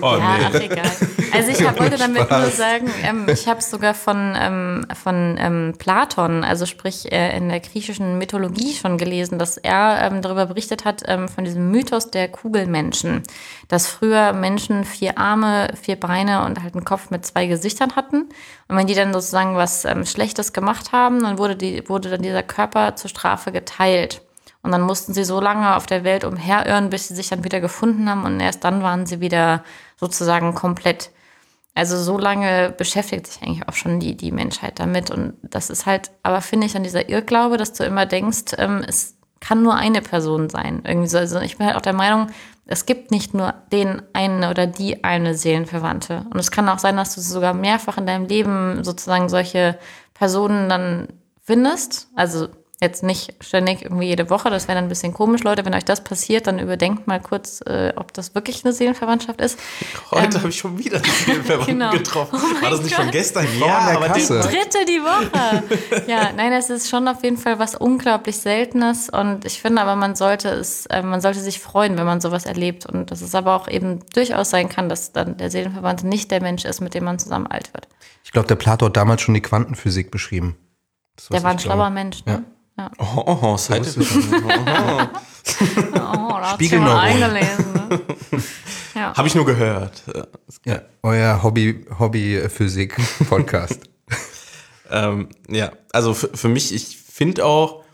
Oh 0.00 0.16
Ja, 0.18 0.38
nee. 0.38 0.44
ach 0.46 0.54
egal. 0.60 0.90
Also 1.32 1.50
ich 1.50 1.66
hab, 1.66 1.78
wollte 1.78 1.96
damit 1.96 2.22
Spaß. 2.22 2.42
nur 2.42 2.50
sagen, 2.50 2.90
ähm, 3.02 3.26
ich 3.28 3.46
habe 3.46 3.60
es 3.60 3.70
sogar 3.70 3.94
von, 3.94 4.36
ähm, 4.38 4.86
von 4.94 5.36
ähm, 5.38 5.74
Platon, 5.78 6.44
also 6.44 6.66
sprich 6.66 7.10
äh, 7.12 7.36
in 7.36 7.48
der 7.48 7.60
griechischen 7.60 8.18
Mythologie 8.18 8.74
schon 8.74 8.98
gelesen, 8.98 9.38
dass 9.38 9.56
er 9.56 10.00
ähm, 10.02 10.22
darüber 10.22 10.46
berichtet 10.46 10.84
hat, 10.84 11.02
ähm, 11.06 11.28
von 11.28 11.44
diesem 11.44 11.70
Mythos 11.70 12.10
der 12.10 12.28
Kugelmenschen, 12.28 13.22
dass 13.68 13.86
früher 13.86 14.32
Menschen 14.32 14.84
vier 14.84 15.18
Arme, 15.18 15.72
vier 15.80 15.96
Beine 15.96 16.44
und 16.44 16.62
halt 16.62 16.74
einen 16.74 16.84
Kopf 16.84 17.10
mit 17.10 17.24
zwei 17.24 17.46
Gesichtern 17.46 17.96
hatten. 17.96 18.28
Und 18.68 18.76
wenn 18.76 18.86
die 18.86 18.94
dann 18.94 19.12
sozusagen 19.12 19.56
was 19.56 19.84
ähm, 19.84 20.06
Schlechtes 20.06 20.52
gemacht 20.52 20.92
haben, 20.92 21.22
dann 21.22 21.38
wurde, 21.38 21.56
die, 21.56 21.88
wurde 21.88 22.10
dann 22.10 22.22
dieser 22.22 22.42
Körper 22.42 22.96
zur 22.96 23.10
Strafe 23.10 23.52
geteilt. 23.52 24.22
Und 24.62 24.72
dann 24.72 24.82
mussten 24.82 25.14
sie 25.14 25.24
so 25.24 25.40
lange 25.40 25.74
auf 25.76 25.86
der 25.86 26.04
Welt 26.04 26.24
umherirren, 26.24 26.90
bis 26.90 27.08
sie 27.08 27.14
sich 27.14 27.28
dann 27.28 27.44
wieder 27.44 27.60
gefunden 27.60 28.08
haben. 28.08 28.24
Und 28.24 28.40
erst 28.40 28.64
dann 28.64 28.82
waren 28.82 29.06
sie 29.06 29.20
wieder 29.20 29.64
sozusagen 29.96 30.54
komplett. 30.54 31.10
Also 31.74 31.96
so 31.96 32.18
lange 32.18 32.74
beschäftigt 32.76 33.26
sich 33.26 33.42
eigentlich 33.42 33.68
auch 33.68 33.74
schon 33.74 34.00
die, 34.00 34.16
die 34.16 34.32
Menschheit 34.32 34.78
damit. 34.78 35.10
Und 35.10 35.34
das 35.42 35.70
ist 35.70 35.86
halt, 35.86 36.10
aber 36.22 36.40
finde 36.40 36.66
ich 36.66 36.76
an 36.76 36.82
dieser 36.82 37.08
Irrglaube, 37.08 37.56
dass 37.56 37.72
du 37.72 37.84
immer 37.84 38.06
denkst, 38.06 38.54
ähm, 38.58 38.84
es 38.86 39.16
kann 39.40 39.62
nur 39.62 39.74
eine 39.74 40.02
Person 40.02 40.50
sein. 40.50 40.82
Irgendwie 40.84 41.08
so. 41.08 41.18
Also 41.18 41.40
ich 41.40 41.56
bin 41.56 41.66
halt 41.66 41.76
auch 41.76 41.82
der 41.82 41.94
Meinung, 41.94 42.28
es 42.66 42.86
gibt 42.86 43.10
nicht 43.10 43.34
nur 43.34 43.54
den 43.72 44.02
einen 44.12 44.44
oder 44.44 44.66
die 44.66 45.02
eine 45.02 45.34
Seelenverwandte. 45.34 46.26
Und 46.30 46.38
es 46.38 46.50
kann 46.50 46.68
auch 46.68 46.78
sein, 46.78 46.96
dass 46.96 47.14
du 47.14 47.20
sogar 47.20 47.54
mehrfach 47.54 47.98
in 47.98 48.06
deinem 48.06 48.26
Leben 48.26 48.84
sozusagen 48.84 49.28
solche 49.28 49.78
Personen 50.14 50.68
dann 50.68 51.08
findest. 51.42 52.08
Also 52.14 52.48
jetzt 52.82 53.02
nicht 53.02 53.34
ständig 53.44 53.82
irgendwie 53.82 54.06
jede 54.06 54.30
Woche, 54.30 54.48
das 54.48 54.66
wäre 54.66 54.76
dann 54.76 54.86
ein 54.86 54.88
bisschen 54.88 55.12
komisch. 55.12 55.42
Leute, 55.42 55.64
wenn 55.66 55.74
euch 55.74 55.84
das 55.84 56.02
passiert, 56.02 56.46
dann 56.46 56.58
überdenkt 56.58 57.06
mal 57.06 57.20
kurz, 57.20 57.60
äh, 57.66 57.92
ob 57.96 58.12
das 58.14 58.34
wirklich 58.34 58.64
eine 58.64 58.72
Seelenverwandtschaft 58.72 59.40
ist. 59.40 59.58
Heute 60.10 60.38
habe 60.38 60.48
ich 60.48 60.56
schon 60.56 60.78
wieder 60.78 60.98
die 60.98 61.10
Seelenverwandten 61.10 61.78
Genau. 61.78 61.92
getroffen. 61.92 62.38
Oh 62.42 62.62
War 62.62 62.70
das 62.70 62.82
nicht 62.82 62.94
schon 62.94 63.04
Gott. 63.06 63.12
gestern? 63.12 63.46
an 63.46 63.58
Ja, 63.60 63.86
der 63.86 63.96
aber 63.96 64.06
Kasse. 64.08 64.40
die, 64.40 64.48
Dritte 64.48 64.84
die 64.86 65.00
Woche. 65.02 65.62
Ja, 66.06 66.30
nein, 66.34 66.52
es 66.54 66.70
ist 66.70 66.88
schon 66.88 67.06
auf 67.06 67.22
jeden 67.22 67.36
Fall 67.36 67.58
was 67.58 67.74
unglaublich 67.74 68.38
Seltenes 68.38 69.10
und 69.10 69.44
ich 69.44 69.60
finde 69.60 69.82
aber, 69.82 69.96
man 69.96 70.14
sollte 70.14 70.48
es, 70.48 70.86
äh, 70.86 71.02
man 71.02 71.20
sollte 71.20 71.40
sich 71.40 71.60
freuen, 71.60 71.98
wenn 71.98 72.06
man 72.06 72.20
sowas 72.22 72.46
erlebt 72.46 72.86
und 72.86 73.10
dass 73.10 73.20
es 73.20 73.34
aber 73.34 73.56
auch 73.56 73.68
eben 73.68 74.00
durchaus 74.14 74.48
sein 74.50 74.68
kann, 74.70 74.88
dass 74.88 75.12
dann 75.12 75.36
der 75.36 75.50
Seelenverwandte 75.50 76.06
nicht 76.06 76.30
der 76.30 76.40
Mensch 76.42 76.64
ist, 76.64 76.80
mit 76.80 76.94
dem 76.94 77.04
man 77.04 77.18
zusammen 77.18 77.46
alt 77.46 77.74
wird. 77.74 77.88
Ich 78.24 78.32
glaube, 78.32 78.48
der 78.48 78.56
Plato 78.56 78.86
hat 78.86 78.96
damals 78.96 79.20
schon 79.20 79.34
die 79.34 79.42
Quantenphysik 79.42 80.10
beschrieben. 80.10 80.56
Das, 81.16 81.28
Der 81.28 81.42
war 81.42 81.50
ein 81.50 81.58
schlauer 81.58 81.90
Mensch, 81.90 82.24
ne? 82.24 82.32
Ja. 82.32 82.42
Oh, 82.98 83.04
oh, 83.16 83.22
oh. 83.26 83.36
Oh, 83.42 83.56
da 83.56 83.56
hast 83.56 83.70
du 83.70 84.02
Spiegel 86.54 86.78
schon 86.78 86.84
mal 86.84 86.94
noch. 86.94 87.02
eingelesen. 87.02 87.72
Ne? 87.72 88.00
Ja. 88.94 89.16
Habe 89.16 89.28
ich 89.28 89.34
nur 89.34 89.46
gehört. 89.46 90.02
Ja, 90.64 90.82
euer 91.02 91.42
Hobby, 91.42 91.86
Hobby-Physik-Podcast. 91.98 93.80
Ähm, 94.90 95.28
ja, 95.48 95.72
also 95.92 96.14
für, 96.14 96.28
für 96.34 96.48
mich, 96.48 96.74
ich 96.74 96.98
finde 96.98 97.46
auch, 97.46 97.84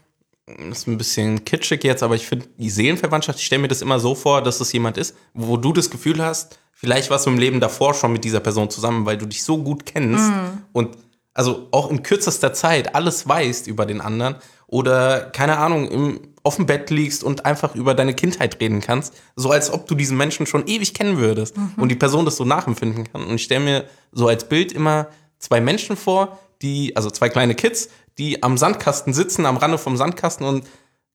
das 0.47 0.79
ist 0.79 0.87
ein 0.87 0.99
bisschen 0.99 1.45
kitschig 1.45 1.85
jetzt, 1.85 2.03
aber 2.03 2.15
ich 2.15 2.27
finde 2.27 2.47
die 2.57 2.71
Seelenverwandtschaft, 2.71 3.39
ich 3.39 3.47
stelle 3.47 3.63
mir 3.63 3.69
das 3.69 3.83
immer 3.83 3.99
so 3.99 4.15
vor, 4.15 4.43
dass 4.43 4.61
es 4.61 4.73
jemand 4.73 4.97
ist, 4.97 5.17
wo 5.35 5.57
du 5.57 5.73
das 5.73 5.91
Gefühl 5.91 6.23
hast, 6.23 6.59
vielleicht 6.73 7.11
warst 7.11 7.27
du 7.27 7.31
im 7.31 7.39
Leben 7.39 7.61
davor 7.61 7.95
schon 7.95 8.13
mit 8.13 8.25
dieser 8.25 8.41
Person 8.41 8.71
zusammen, 8.71 9.07
weil 9.07 9.19
du 9.19 9.27
dich 9.27 9.43
so 9.43 9.63
gut 9.63 9.87
kennst 9.87 10.31
und 10.73 10.97
also 11.35 11.69
auch 11.71 11.91
in 11.91 12.03
kürzester 12.03 12.55
Zeit 12.55 12.95
alles 12.95 13.29
weißt 13.29 13.67
über 13.67 13.85
den 13.85 14.01
anderen 14.01 14.37
oder 14.67 15.31
keine 15.31 15.59
Ahnung, 15.59 15.89
im, 15.89 16.21
auf 16.43 16.57
dem 16.57 16.67
Bett 16.67 16.91
liegst 16.91 17.25
und 17.25 17.45
einfach 17.45 17.75
über 17.75 17.95
deine 17.95 18.15
Kindheit 18.15 18.61
reden 18.61 18.81
kannst, 18.81 19.15
so 19.35 19.51
als 19.51 19.73
ob 19.73 19.87
du 19.87 19.95
diesen 19.95 20.17
Menschen 20.17 20.47
schon 20.47 20.67
ewig 20.67 20.95
kennen 20.95 21.19
würdest 21.19 21.57
und 21.77 21.89
die 21.89 21.97
Person 21.97 22.25
das 22.25 22.37
so 22.37 22.45
nachempfinden 22.45 23.05
kann. 23.11 23.25
Und 23.25 23.35
ich 23.35 23.43
stelle 23.43 23.65
mir 23.65 23.85
so 24.13 24.29
als 24.29 24.49
Bild 24.49 24.73
immer 24.73 25.09
zwei 25.39 25.61
Menschen 25.61 25.97
vor, 25.97 26.39
die, 26.63 26.95
also 26.97 27.11
zwei 27.11 27.29
kleine 27.29 27.55
Kids, 27.55 27.89
die 28.19 28.43
am 28.43 28.57
Sandkasten 28.57 29.13
sitzen, 29.13 29.45
am 29.45 29.57
Rande 29.57 29.79
vom 29.79 29.97
Sandkasten 29.97 30.47
und 30.47 30.65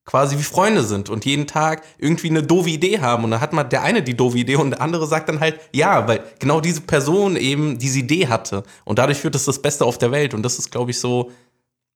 quasi 0.06 0.38
wie 0.38 0.44
Freunde 0.44 0.84
sind 0.84 1.10
und 1.10 1.26
jeden 1.26 1.48
Tag 1.48 1.84
irgendwie 1.98 2.30
eine 2.30 2.44
doofe 2.44 2.70
Idee 2.70 3.00
haben. 3.00 3.24
Und 3.24 3.32
dann 3.32 3.42
hat 3.42 3.54
man 3.54 3.70
der 3.70 3.84
eine 3.84 4.04
die 4.04 4.16
doofe 4.16 4.40
Idee 4.40 4.56
und 4.56 4.72
der 4.72 4.82
andere 4.82 5.08
sagt 5.08 5.30
dann 5.30 5.40
halt, 5.40 5.60
ja, 5.72 6.08
weil 6.08 6.24
genau 6.40 6.60
diese 6.60 6.82
Person 6.82 7.36
eben 7.36 7.78
diese 7.78 8.00
Idee 8.00 8.28
hatte. 8.28 8.64
Und 8.84 9.00
dadurch 9.00 9.24
wird 9.24 9.36
es 9.36 9.46
das 9.46 9.62
Beste 9.62 9.86
auf 9.86 9.98
der 9.98 10.12
Welt. 10.12 10.34
Und 10.34 10.44
das 10.44 10.60
ist, 10.60 10.72
glaube 10.72 10.92
ich, 10.92 11.00
so, 11.00 11.32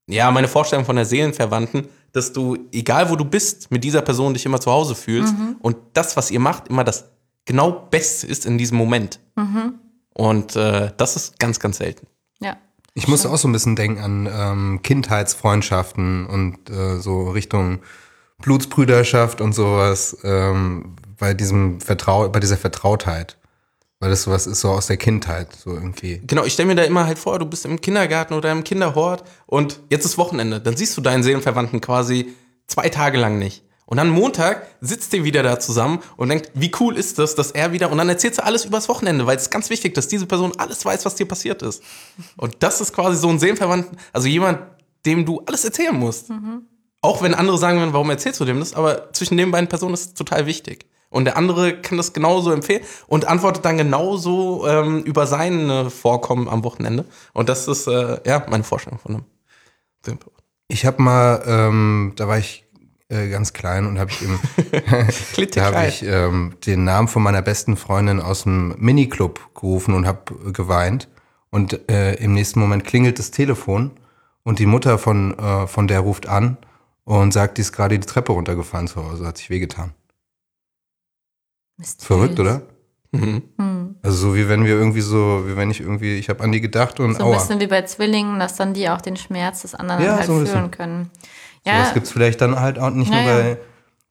ja, 0.08 0.30
meine 0.32 0.48
Vorstellung 0.48 0.86
von 0.86 0.96
der 0.96 1.06
Seelenverwandten, 1.06 1.88
dass 2.12 2.32
du, 2.32 2.58
egal 2.72 3.10
wo 3.10 3.16
du 3.16 3.26
bist, 3.26 3.72
mit 3.72 3.84
dieser 3.84 4.02
Person 4.02 4.34
dich 4.34 4.46
immer 4.46 4.62
zu 4.62 4.72
Hause 4.72 4.96
fühlst 4.96 5.34
und 5.60 5.78
das, 5.94 6.16
was 6.16 6.32
ihr 6.32 6.40
macht, 6.40 6.68
immer 6.70 6.84
das 6.84 7.06
genau 7.46 7.72
Beste 7.72 8.28
ist 8.28 8.46
in 8.46 8.58
diesem 8.58 8.78
Moment. 8.78 9.20
Und 10.14 10.56
äh, 10.56 10.92
das 10.96 11.16
ist 11.16 11.40
ganz, 11.40 11.60
ganz 11.60 11.78
selten. 11.78 12.08
ja. 12.40 12.58
Ich 12.98 13.10
muss 13.10 13.26
auch 13.26 13.38
so 13.38 13.50
ein 13.50 13.52
bisschen 13.52 13.76
denken 13.76 14.02
an 14.02 14.30
ähm, 14.32 14.80
Kindheitsfreundschaften 14.82 16.26
und 16.28 16.70
äh, 16.70 16.98
so 17.00 17.30
Richtung 17.30 17.80
Blutsbrüderschaft 18.42 19.42
und 19.42 19.52
sowas, 19.52 20.18
ähm, 20.24 20.96
bei 21.18 21.34
diesem 21.34 21.82
Vertrau 21.82 22.30
bei 22.30 22.40
dieser 22.40 22.56
Vertrautheit. 22.58 23.38
Weil 24.06 24.12
das 24.12 24.22
sowas 24.22 24.46
ist 24.46 24.62
so 24.62 24.70
aus 24.70 24.86
der 24.86 24.98
Kindheit, 24.98 25.48
so 25.56 25.72
irgendwie. 25.72 26.22
Genau, 26.28 26.44
ich 26.44 26.54
stelle 26.54 26.68
mir 26.68 26.76
da 26.76 26.84
immer 26.84 27.08
halt 27.08 27.18
vor, 27.18 27.40
du 27.40 27.46
bist 27.48 27.66
im 27.66 27.82
Kindergarten 27.82 28.36
oder 28.36 28.52
im 28.52 28.64
Kinderhort 28.64 29.24
und 29.48 29.80
jetzt 29.90 30.06
ist 30.06 30.20
Wochenende. 30.20 30.62
Dann 30.62 30.78
siehst 30.78 30.96
du 30.96 31.02
deinen 31.02 31.24
Seelenverwandten 31.24 31.82
quasi 31.82 32.36
zwei 32.68 32.90
Tage 32.90 33.18
lang 33.18 33.40
nicht. 33.40 33.64
Und 33.88 33.98
dann 33.98 34.10
Montag 34.10 34.68
sitzt 34.80 35.12
ihr 35.16 35.24
wieder 35.24 35.42
da 35.42 35.60
zusammen 35.60 36.04
und 36.18 36.30
denkt, 36.30 36.52
wie 36.54 36.72
cool 36.80 36.96
ist 36.96 37.18
das, 37.18 37.34
dass 37.34 37.50
er 37.50 37.72
wieder, 37.72 37.92
und 37.92 37.98
dann 37.98 38.08
erzählst 38.08 38.38
du 38.38 38.46
alles 38.46 38.64
übers 38.66 38.90
Wochenende, 38.90 39.26
weil 39.26 39.38
es 39.38 39.44
ist 39.46 39.50
ganz 39.50 39.72
wichtig, 39.72 39.96
dass 39.96 40.08
diese 40.08 40.28
Person 40.28 40.54
alles 40.56 40.86
weiß, 40.86 41.04
was 41.04 41.16
dir 41.16 41.28
passiert 41.28 41.64
ist. 41.64 41.82
Und 42.38 42.58
das 42.60 42.82
ist 42.82 42.94
quasi 42.94 43.18
so 43.18 43.30
ein 43.30 43.40
Seelenverwandten, 43.40 43.98
also 44.14 44.28
jemand, 44.28 44.60
dem 45.08 45.26
du 45.26 45.42
alles 45.48 45.66
erzählen 45.66 45.96
musst. 45.96 46.30
Auch 47.02 47.24
wenn 47.24 47.34
andere 47.34 47.58
sagen 47.58 47.80
würden, 47.80 47.94
warum 47.94 48.12
erzählst 48.12 48.40
du 48.40 48.46
dem 48.46 48.60
das? 48.60 48.76
Aber 48.76 49.12
zwischen 49.14 49.36
den 49.36 49.50
beiden 49.50 49.68
Personen 49.68 49.96
ist 49.96 50.06
es 50.10 50.14
total 50.14 50.46
wichtig. 50.46 50.86
Und 51.16 51.24
der 51.24 51.38
andere 51.38 51.80
kann 51.82 51.98
das 51.98 52.12
genauso 52.12 52.52
empfehlen 52.52 52.84
und 53.08 53.26
antwortet 53.26 53.64
dann 53.64 53.78
genauso 53.78 54.68
ähm, 54.68 55.02
über 55.04 55.28
sein 55.28 55.90
Vorkommen 55.90 56.50
am 56.50 56.66
Wochenende. 56.66 57.06
Und 57.32 57.48
das 57.48 57.70
ist 57.70 57.88
äh, 57.88 58.20
ja 58.26 58.46
meine 58.50 58.66
Vorstellung 58.66 59.00
von 59.00 59.14
einem 59.14 59.26
Seelenverwandten. 60.04 60.44
Ich 60.68 60.86
habe 60.86 61.02
mal, 61.02 61.42
ähm, 61.48 62.12
da 62.18 62.28
war 62.28 62.38
ich 62.38 62.66
äh, 63.08 63.30
ganz 63.30 63.54
klein 63.54 63.86
und 63.86 63.98
habe 63.98 64.12
ich 64.12 64.24
im, 64.24 64.38
da 65.54 65.64
habe 65.72 65.88
ich 65.88 66.04
ähm, 66.04 66.56
den 66.66 66.84
Namen 66.84 67.08
von 67.08 67.24
meiner 67.24 67.42
besten 67.42 67.78
Freundin 67.78 68.20
aus 68.20 68.44
dem 68.44 68.76
Miniclub 68.78 69.56
gerufen 69.56 69.94
und 69.94 70.06
habe 70.06 70.52
geweint. 70.52 71.08
Und 71.50 71.90
äh, 71.90 72.16
im 72.16 72.34
nächsten 72.34 72.60
Moment 72.60 72.84
klingelt 72.84 73.20
das 73.20 73.32
Telefon 73.32 73.92
und 74.44 74.60
die 74.60 74.66
Mutter 74.66 74.98
von, 74.98 75.40
äh, 75.40 75.66
von 75.68 75.88
der 75.88 76.02
ruft 76.02 76.28
an 76.28 76.58
und 77.06 77.32
sagt, 77.32 77.58
die 77.58 77.62
ist 77.62 77.72
gerade 77.72 77.98
die 77.98 78.06
Treppe 78.06 78.34
runtergefallen 78.34 78.90
zu 78.90 79.02
Hause, 79.02 79.26
hat 79.26 79.38
sich 79.38 79.50
wehgetan. 79.50 79.94
Mysteriös. 81.78 82.06
Verrückt, 82.08 82.40
oder? 82.40 82.62
Mhm. 83.12 83.44
Hm. 83.58 83.96
Also 84.04 84.18
so 84.18 84.36
wie 84.36 84.50
wenn 84.50 84.66
wir 84.66 84.74
irgendwie 84.74 85.02
so, 85.02 85.44
wie 85.48 85.56
wenn 85.56 85.72
ich 85.72 85.80
irgendwie, 85.82 86.16
ich 86.18 86.30
habe 86.30 86.44
an 86.44 86.52
die 86.52 86.62
gedacht 86.62 87.00
und 87.00 87.14
So 87.14 87.20
ein 87.20 87.26
aua. 87.26 87.38
bisschen 87.38 87.60
wie 87.60 87.68
bei 87.68 87.82
Zwillingen, 87.84 88.40
dass 88.40 88.56
dann 88.56 88.74
die 88.74 88.90
auch 88.90 89.02
den 89.02 89.16
Schmerz 89.16 89.62
des 89.62 89.74
anderen 89.76 90.04
Ja, 90.04 90.16
halt 90.18 90.26
so 90.26 90.46
fühlen 90.46 90.72
können. 90.72 91.10
So, 91.66 91.72
Ja. 91.72 91.80
das 91.80 91.94
gibt 91.94 92.06
es 92.08 92.12
vielleicht 92.12 92.42
dann 92.42 92.60
halt 92.60 92.78
auch 92.78 92.90
nicht 92.90 93.12
Ja, 93.12 93.22
nur 93.22 93.32
bei 93.32 93.58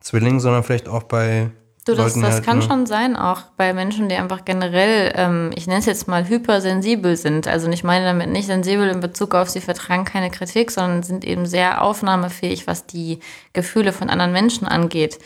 Zwillingen, 0.01 0.41
sondern 0.41 0.63
vielleicht 0.65 0.89
auch 0.89 1.03
bei 1.05 1.51
Du, 1.87 1.95
das, 1.95 2.15
das 2.15 2.23
halt, 2.23 2.45
kann 2.47 2.59
ne? 2.59 2.63
schon 2.63 2.87
sein, 2.87 3.15
auch 3.15 3.43
bei 3.59 3.75
Menschen, 3.75 4.09
die 4.09 4.15
einfach 4.15 4.47
generell, 4.47 5.13
ähm, 5.17 5.51
ich 5.55 5.67
nenne 5.67 5.81
es 5.81 5.87
jetzt 5.87 6.09
mal 6.09 6.27
hypersensibel 6.27 7.15
sind. 7.15 7.47
Also 7.47 7.69
ich 7.69 7.85
meine 7.85 8.07
damit 8.07 8.31
nicht 8.31 8.47
sensibel 8.47 8.89
in 8.89 9.01
Bezug 9.01 9.35
auf, 9.35 9.51
sie 9.51 9.61
vertragen 9.61 10.07
keine 10.07 10.31
Kritik, 10.31 10.71
sondern 10.71 11.03
sind 11.03 11.27
eben 11.27 11.45
sehr 11.45 11.83
aufnahmefähig, 11.83 12.67
was 12.67 12.87
die 12.87 13.19
Gefühle 13.53 13.93
von 13.93 14.09
anderen 14.09 14.33
Menschen 14.33 14.67
angeht. 14.67 15.19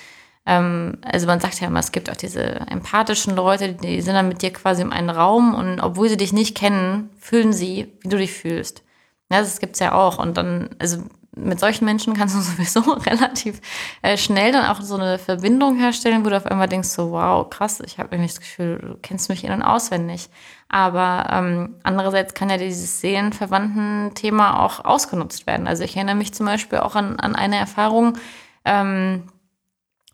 Ähm, 0.48 0.96
also 1.04 1.26
man 1.26 1.40
sagt 1.40 1.60
ja 1.60 1.68
immer, 1.68 1.80
es 1.80 1.92
gibt 1.92 2.10
auch 2.10 2.16
diese 2.16 2.42
empathischen 2.42 3.36
Leute, 3.36 3.74
die 3.74 4.00
sind 4.00 4.14
dann 4.14 4.28
mit 4.28 4.40
dir 4.40 4.50
quasi 4.50 4.80
im 4.80 4.92
einen 4.92 5.10
Raum 5.10 5.54
und 5.54 5.78
obwohl 5.80 6.08
sie 6.08 6.16
dich 6.16 6.32
nicht 6.32 6.56
kennen, 6.56 7.10
fühlen 7.18 7.52
sie, 7.52 7.92
wie 8.00 8.08
du 8.08 8.16
dich 8.16 8.32
fühlst. 8.32 8.82
Ja, 9.30 9.40
das 9.40 9.60
gibt's 9.60 9.78
ja 9.78 9.92
auch. 9.92 10.18
Und 10.18 10.38
dann, 10.38 10.70
also 10.78 11.02
mit 11.36 11.60
solchen 11.60 11.84
Menschen 11.84 12.14
kannst 12.14 12.34
du 12.34 12.40
sowieso 12.40 12.80
relativ 12.80 13.60
äh, 14.00 14.16
schnell 14.16 14.52
dann 14.52 14.64
auch 14.64 14.80
so 14.80 14.94
eine 14.96 15.18
Verbindung 15.18 15.76
herstellen, 15.76 16.24
wo 16.24 16.30
du 16.30 16.38
auf 16.38 16.46
einmal 16.46 16.66
denkst, 16.66 16.88
so, 16.88 17.10
wow, 17.10 17.48
krass, 17.50 17.80
ich 17.84 17.98
habe 17.98 18.14
irgendwie 18.14 18.30
das 18.30 18.40
Gefühl, 18.40 18.78
du 18.78 18.96
kennst 19.02 19.28
mich 19.28 19.44
in- 19.44 19.52
und 19.52 19.62
auswendig. 19.62 20.30
Aber 20.70 21.26
ähm, 21.30 21.74
andererseits 21.82 22.32
kann 22.32 22.48
ja 22.48 22.56
dieses 22.56 23.02
Seelenverwandten-Thema 23.02 24.64
auch 24.64 24.82
ausgenutzt 24.82 25.46
werden. 25.46 25.66
Also 25.66 25.84
ich 25.84 25.94
erinnere 25.94 26.16
mich 26.16 26.32
zum 26.32 26.46
Beispiel 26.46 26.78
auch 26.78 26.94
an, 26.94 27.20
an 27.20 27.36
eine 27.36 27.56
Erfahrung, 27.56 28.16
ähm, 28.64 29.24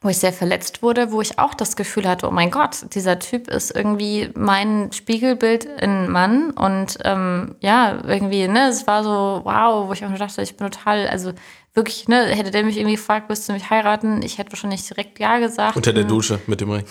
wo 0.05 0.11
ich 0.11 0.19
sehr 0.19 0.35
verletzt 0.35 0.83
wurde, 0.83 1.13
wo 1.13 1.23
ich 1.23 1.39
auch 1.39 1.55
das 1.55 1.77
Gefühl 1.77 2.07
hatte, 2.07 2.29
oh 2.29 2.31
mein 2.31 2.51
Gott, 2.51 2.95
dieser 2.95 3.19
Typ 3.19 3.49
ist 3.49 3.75
irgendwie 3.75 4.31
mein 4.35 4.93
Spiegelbild 4.93 5.65
in 5.65 6.11
Mann 6.11 6.51
und 6.51 6.99
ähm, 7.05 7.57
ja, 7.61 7.99
irgendwie, 8.07 8.47
ne, 8.47 8.69
es 8.69 8.87
war 8.87 9.03
so, 9.03 9.41
wow, 9.45 9.89
wo 9.89 9.93
ich 9.95 10.05
auch 10.05 10.11
nur 10.11 10.19
dachte, 10.19 10.43
ich 10.43 10.57
bin 10.57 10.71
total, 10.71 11.09
also 11.09 11.33
wirklich, 11.73 12.07
ne, 12.07 12.27
hätte 12.27 12.51
der 12.51 12.65
mich 12.65 12.77
irgendwie 12.77 12.97
gefragt, 12.97 13.31
willst 13.31 13.49
du 13.49 13.55
mich 13.55 13.71
heiraten? 13.71 14.23
Ich 14.23 14.37
hätte 14.37 14.53
wahrscheinlich 14.53 14.87
direkt 14.87 15.19
Ja 15.19 15.39
gesagt. 15.39 15.75
Unter 15.75 15.95
der 15.95 16.05
Dusche 16.05 16.39
mit 16.47 16.61
dem 16.61 16.71
Ring. 16.71 16.85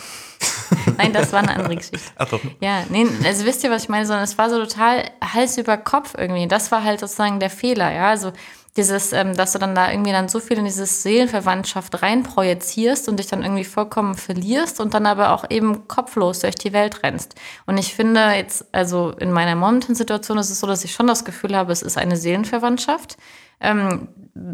Nein, 0.98 1.13
das 1.13 1.32
war 1.32 1.39
eine 1.39 1.55
andere 1.55 1.75
Geschichte. 1.75 2.00
Ach 2.15 2.27
doch. 2.27 2.41
Ja, 2.62 2.84
nee, 2.89 3.05
also 3.25 3.46
wisst 3.46 3.63
ihr, 3.63 3.70
was 3.70 3.84
ich 3.84 3.89
meine, 3.89 4.08
sondern 4.08 4.24
es 4.24 4.38
war 4.39 4.50
so 4.50 4.60
total 4.60 5.03
Hals 5.24 5.58
über 5.60 5.77
Kopf 5.77 6.15
irgendwie. 6.17 6.48
Das 6.48 6.72
war 6.72 6.84
halt 6.84 7.00
sozusagen 7.00 7.39
der 7.39 7.51
Fehler, 7.51 7.93
ja. 7.93 8.10
Also 8.10 8.34
dieses, 8.75 9.13
ähm, 9.13 9.36
dass 9.36 9.53
du 9.53 9.60
dann 9.60 9.75
da 9.75 9.92
irgendwie 9.92 10.12
dann 10.12 10.27
so 10.27 10.39
viel 10.39 10.58
in 10.58 10.65
dieses 10.65 11.03
Seelenverwandtschaft 11.03 12.01
reinprojizierst 12.01 13.08
und 13.08 13.20
dich 13.20 13.27
dann 13.27 13.44
irgendwie 13.44 13.63
vollkommen 13.63 14.15
verlierst 14.15 14.80
und 14.80 14.94
dann 14.94 15.06
aber 15.06 15.32
auch 15.32 15.50
eben 15.50 15.88
kopflos 15.88 16.39
durch 16.39 16.56
die 16.56 16.74
Welt 16.74 17.03
rennst. 17.03 17.36
Und 17.65 17.77
ich 17.77 17.94
finde 17.94 18.32
jetzt, 18.32 18.65
also 18.72 19.12
in 19.12 19.32
meiner 19.32 19.56
momentanen 19.56 19.96
Situation 19.96 20.38
ist 20.39 20.50
es 20.50 20.60
so, 20.60 20.68
dass 20.68 20.84
ich 20.84 20.94
schon 20.94 21.08
das 21.08 21.24
Gefühl 21.24 21.56
habe, 21.56 21.72
es 21.72 21.84
ist 21.84 21.98
eine 21.98 22.18
Seelenverwandtschaft. 22.18 23.18
Ähm, 23.60 24.08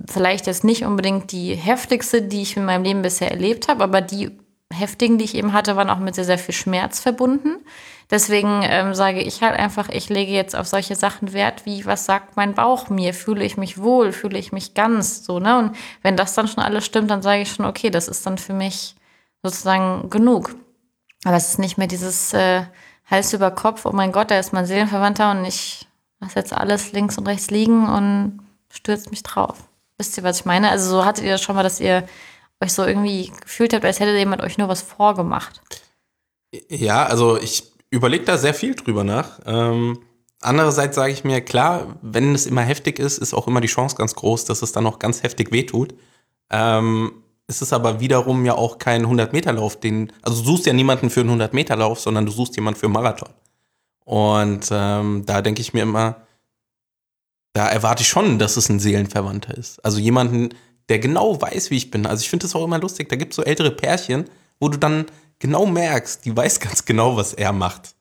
vielleicht 0.10 0.48
jetzt 0.48 0.66
nicht 0.66 0.84
unbedingt 0.84 1.32
die 1.32 1.56
heftigste, 1.56 2.22
die 2.22 2.42
ich 2.42 2.58
in 2.58 2.66
meinem 2.66 2.84
Leben 2.84 3.02
bisher 3.02 3.32
erlebt 3.32 3.70
habe, 3.70 3.84
aber 3.84 4.02
die 4.02 4.38
heftigen, 4.74 5.18
die 5.18 5.26
ich 5.26 5.36
eben 5.36 5.54
hatte, 5.54 5.76
waren 5.76 5.90
auch 5.90 6.00
mit 6.00 6.16
sehr, 6.16 6.26
sehr 6.26 6.38
viel 6.38 6.54
Schmerz 6.54 7.00
verbunden. 7.00 7.58
Deswegen 8.12 8.62
ähm, 8.64 8.94
sage 8.94 9.22
ich 9.22 9.42
halt 9.42 9.58
einfach, 9.58 9.90
ich 9.90 10.10
lege 10.10 10.32
jetzt 10.32 10.56
auf 10.56 10.68
solche 10.68 10.96
Sachen 10.96 11.34
Wert, 11.34 11.66
wie 11.66 11.86
was 11.86 12.06
sagt 12.06 12.38
mein 12.38 12.56
Bauch 12.56 12.90
mir? 12.90 13.14
Fühle 13.14 13.44
ich 13.44 13.58
mich 13.58 13.80
wohl? 13.80 14.12
Fühle 14.12 14.40
ich 14.40 14.52
mich 14.52 14.74
ganz? 14.74 15.24
So, 15.24 15.40
ne? 15.40 15.58
Und 15.60 15.76
wenn 16.02 16.18
das 16.18 16.34
dann 16.34 16.48
schon 16.48 16.64
alles 16.64 16.86
stimmt, 16.86 17.12
dann 17.12 17.22
sage 17.22 17.42
ich 17.42 17.52
schon, 17.52 17.66
okay, 17.66 17.90
das 17.90 18.08
ist 18.08 18.26
dann 18.26 18.38
für 18.38 18.54
mich 18.54 18.96
sozusagen 19.44 20.10
genug. 20.10 20.56
Aber 21.24 21.36
es 21.36 21.50
ist 21.50 21.60
nicht 21.60 21.78
mehr 21.78 21.88
dieses 21.88 22.34
äh, 22.34 22.64
Hals 23.10 23.34
über 23.34 23.52
Kopf, 23.52 23.86
oh 23.86 23.92
mein 23.92 24.12
Gott, 24.12 24.32
da 24.32 24.40
ist 24.40 24.54
mein 24.54 24.66
Seelenverwandter 24.66 25.32
und 25.32 25.46
ich 25.46 25.88
lasse 26.20 26.40
jetzt 26.40 26.54
alles 26.54 26.92
links 26.92 27.18
und 27.18 27.28
rechts 27.28 27.50
liegen 27.50 27.88
und 27.88 28.40
stürzt 28.72 29.12
mich 29.12 29.24
drauf. 29.24 29.58
Wisst 29.98 30.18
ihr, 30.18 30.24
was 30.24 30.40
ich 30.40 30.46
meine? 30.46 30.70
Also 30.70 30.90
so 30.90 31.06
hattet 31.06 31.26
ihr 31.26 31.32
das 31.32 31.42
schon 31.42 31.56
mal, 31.56 31.64
dass 31.64 31.80
ihr 31.80 32.08
euch 32.62 32.74
so 32.74 32.86
irgendwie 32.86 33.32
gefühlt 33.42 33.74
habt, 33.74 33.86
als 33.86 34.00
hätte 34.00 34.18
jemand 34.18 34.42
euch 34.42 34.58
nur 34.58 34.68
was 34.68 34.82
vorgemacht. 34.82 35.62
Ja, 36.70 37.06
also 37.06 37.38
ich 37.38 37.64
überlege 37.90 38.26
da 38.26 38.38
sehr 38.38 38.54
viel 38.54 38.76
drüber 38.76 39.04
nach. 39.04 39.40
Ähm, 39.46 40.00
andererseits 40.42 40.96
sage 40.96 41.14
ich 41.14 41.24
mir, 41.24 41.42
klar, 41.42 41.98
wenn 42.02 42.36
es 42.36 42.46
immer 42.46 42.62
heftig 42.62 43.00
ist, 43.00 43.18
ist 43.18 43.34
auch 43.34 43.48
immer 43.48 43.62
die 43.62 43.68
Chance 43.68 43.96
ganz 43.96 44.16
groß, 44.16 44.46
dass 44.46 44.62
es 44.62 44.72
dann 44.72 44.86
auch 44.88 45.00
ganz 45.00 45.24
heftig 45.24 45.52
wehtut. 45.52 45.94
Ähm, 46.50 47.24
es 47.48 47.62
ist 47.62 47.74
aber 47.74 48.00
wiederum 48.00 48.46
ja 48.46 48.54
auch 48.54 48.78
kein 48.78 49.06
100-Meter-Lauf, 49.06 49.80
den, 49.80 50.12
also 50.22 50.42
du 50.44 50.52
suchst 50.52 50.68
ja 50.68 50.74
niemanden 50.74 51.10
für 51.10 51.22
einen 51.22 51.42
100-Meter-Lauf, 51.42 52.00
sondern 52.00 52.26
du 52.26 52.32
suchst 52.32 52.56
jemanden 52.56 52.80
für 52.80 52.86
einen 52.86 52.94
Marathon. 52.94 53.30
Und 54.06 54.68
ähm, 54.72 55.24
da 55.26 55.42
denke 55.42 55.62
ich 55.62 55.74
mir 55.74 55.84
immer, 55.84 56.28
da 57.54 57.68
erwarte 57.68 58.04
ich 58.04 58.08
schon, 58.08 58.38
dass 58.38 58.58
es 58.58 58.70
ein 58.70 58.80
Seelenverwandter 58.80 59.58
ist. 59.58 59.84
Also 59.84 60.00
jemanden, 60.00 60.50
der 60.90 61.00
genau 61.00 61.42
weiß, 61.42 61.70
wie 61.72 61.78
ich 61.78 61.92
bin. 61.92 62.06
Also 62.06 62.22
ich 62.22 62.30
finde 62.30 62.44
das 62.46 62.56
auch 62.56 62.64
immer 62.66 62.80
lustig. 62.80 63.10
Da 63.10 63.16
gibt 63.16 63.34
es 63.34 63.36
so 63.38 63.44
ältere 63.44 63.72
Pärchen, 63.72 64.26
wo 64.60 64.70
du 64.70 64.78
dann 64.78 65.06
genau 65.40 65.66
merkst, 65.66 66.26
die 66.26 66.36
weiß 66.36 66.60
ganz 66.60 66.84
genau, 66.86 67.16
was 67.16 67.34
er 67.34 67.54
macht. 67.54 67.96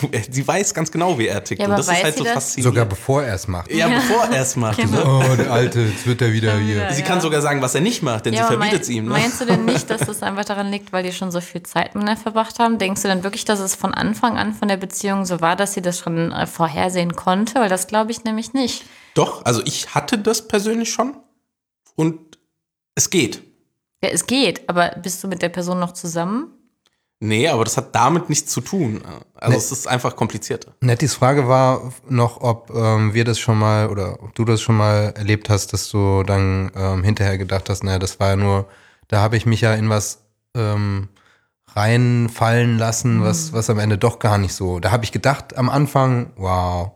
Du, 0.00 0.06
äh, 0.12 0.22
sie 0.30 0.46
weiß 0.46 0.74
ganz 0.74 0.92
genau, 0.92 1.18
wie 1.18 1.26
er 1.26 1.42
tickt. 1.42 1.60
Ja, 1.60 1.66
Und 1.68 1.76
das 1.76 1.88
ist 1.88 2.02
halt 2.04 2.14
sie 2.14 2.18
so 2.18 2.24
das? 2.24 2.34
faszinierend. 2.34 2.72
Sogar 2.74 2.86
bevor 2.86 3.24
er 3.24 3.34
es 3.34 3.48
macht. 3.48 3.72
ja, 3.72 3.88
bevor 3.88 4.26
er 4.26 4.42
es 4.42 4.54
macht. 4.54 4.76
Genau. 4.78 5.18
Oh, 5.20 5.34
der 5.36 5.50
Alte, 5.50 5.80
jetzt 5.80 6.06
wird 6.06 6.22
er 6.22 6.32
wieder 6.32 6.56
hier. 6.56 6.88
Sie 6.92 7.00
Ja. 7.00 7.06
kann 7.06 7.20
sogar 7.20 7.42
sagen, 7.42 7.60
was 7.62 7.74
er 7.74 7.80
nicht 7.80 8.02
macht, 8.04 8.26
denn 8.26 8.32
sie 8.34 8.42
verbietet 8.44 8.82
es 8.82 8.88
ihm. 8.90 9.06
Ne? 9.06 9.10
Meinst 9.10 9.40
du 9.40 9.44
denn 9.44 9.64
nicht, 9.64 9.90
dass 9.90 10.02
das 10.02 10.22
einfach 10.22 10.44
daran 10.44 10.70
liegt, 10.70 10.92
weil 10.92 11.02
die 11.02 11.12
schon 11.12 11.32
so 11.32 11.40
viel 11.40 11.64
Zeit 11.64 11.96
miteinander 11.96 12.20
verbracht 12.22 12.60
haben? 12.60 12.78
Denkst 12.78 13.02
du 13.02 13.08
denn 13.08 13.24
wirklich, 13.24 13.44
dass 13.44 13.58
es 13.58 13.74
von 13.74 13.92
Anfang 13.92 14.38
an 14.38 14.54
von 14.54 14.68
der 14.68 14.76
Beziehung 14.76 15.24
so 15.24 15.40
war, 15.40 15.56
dass 15.56 15.74
sie 15.74 15.82
das 15.82 15.98
schon 15.98 16.30
äh, 16.30 16.46
vorhersehen 16.46 17.16
konnte? 17.16 17.56
Weil 17.56 17.68
das 17.68 17.88
glaube 17.88 18.12
ich 18.12 18.22
nämlich 18.22 18.52
nicht. 18.52 18.84
Doch, 19.14 19.44
also 19.44 19.62
ich 19.64 19.96
hatte 19.96 20.16
das 20.16 20.46
persönlich 20.46 20.92
schon 20.92 21.16
und 21.96 22.20
es 22.98 23.10
geht. 23.10 23.42
Ja, 24.02 24.10
es 24.10 24.26
geht, 24.26 24.68
aber 24.68 24.90
bist 25.02 25.22
du 25.24 25.28
mit 25.28 25.40
der 25.42 25.48
Person 25.48 25.78
noch 25.80 25.92
zusammen? 25.92 26.52
Nee, 27.20 27.48
aber 27.48 27.64
das 27.64 27.76
hat 27.76 27.94
damit 27.96 28.28
nichts 28.28 28.52
zu 28.52 28.60
tun. 28.60 29.02
Also 29.34 29.52
Nee. 29.52 29.56
es 29.58 29.72
ist 29.72 29.88
einfach 29.88 30.14
komplizierter. 30.14 30.72
Nettis 30.80 31.14
Frage 31.14 31.48
war 31.48 31.92
noch, 32.08 32.40
ob 32.40 32.70
ähm, 32.72 33.12
wir 33.12 33.24
das 33.24 33.40
schon 33.40 33.58
mal 33.58 33.88
oder 33.88 34.22
ob 34.22 34.34
du 34.36 34.44
das 34.44 34.60
schon 34.60 34.76
mal 34.76 35.12
erlebt 35.16 35.48
hast, 35.50 35.72
dass 35.72 35.88
du 35.88 36.22
dann 36.22 36.70
ähm, 36.76 37.02
hinterher 37.02 37.36
gedacht 37.38 37.68
hast, 37.70 37.82
naja, 37.82 37.98
das 37.98 38.20
war 38.20 38.28
ja 38.30 38.36
nur, 38.36 38.68
da 39.08 39.20
habe 39.20 39.36
ich 39.36 39.46
mich 39.46 39.62
ja 39.62 39.74
in 39.74 39.88
was 39.88 40.22
ähm, 40.54 41.08
reinfallen 41.74 42.78
lassen, 42.78 43.22
was, 43.22 43.52
was 43.52 43.68
am 43.68 43.78
Ende 43.80 43.98
doch 43.98 44.20
gar 44.20 44.38
nicht 44.38 44.54
so. 44.54 44.78
Da 44.78 44.92
habe 44.92 45.04
ich 45.04 45.10
gedacht 45.12 45.56
am 45.56 45.68
Anfang, 45.70 46.32
wow, 46.36 46.92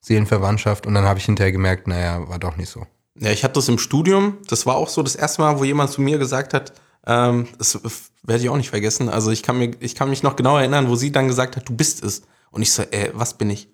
Seelenverwandtschaft 0.00 0.86
und 0.86 0.92
dann 0.94 1.04
habe 1.04 1.18
ich 1.18 1.24
hinterher 1.24 1.52
gemerkt, 1.52 1.88
naja, 1.88 2.28
war 2.28 2.38
doch 2.38 2.56
nicht 2.58 2.68
so. 2.68 2.86
Ja, 3.18 3.30
ich 3.30 3.44
hatte 3.44 3.54
das 3.54 3.68
im 3.68 3.78
Studium. 3.78 4.38
Das 4.48 4.66
war 4.66 4.76
auch 4.76 4.88
so 4.88 5.02
das 5.02 5.14
erste 5.14 5.42
Mal, 5.42 5.58
wo 5.58 5.64
jemand 5.64 5.90
zu 5.90 6.00
mir 6.00 6.18
gesagt 6.18 6.52
hat, 6.54 6.72
ähm, 7.06 7.48
das 7.58 7.78
werde 8.22 8.42
ich 8.42 8.48
auch 8.48 8.56
nicht 8.56 8.70
vergessen. 8.70 9.08
Also 9.08 9.30
ich 9.30 9.42
kann, 9.42 9.58
mir, 9.58 9.70
ich 9.80 9.94
kann 9.94 10.10
mich 10.10 10.22
noch 10.22 10.36
genau 10.36 10.56
erinnern, 10.56 10.88
wo 10.88 10.96
sie 10.96 11.12
dann 11.12 11.28
gesagt 11.28 11.56
hat, 11.56 11.68
du 11.68 11.76
bist 11.76 12.02
es. 12.02 12.22
Und 12.50 12.62
ich 12.62 12.72
so, 12.72 12.82
äh, 12.82 13.10
was 13.14 13.34
bin 13.34 13.50
ich? 13.50 13.68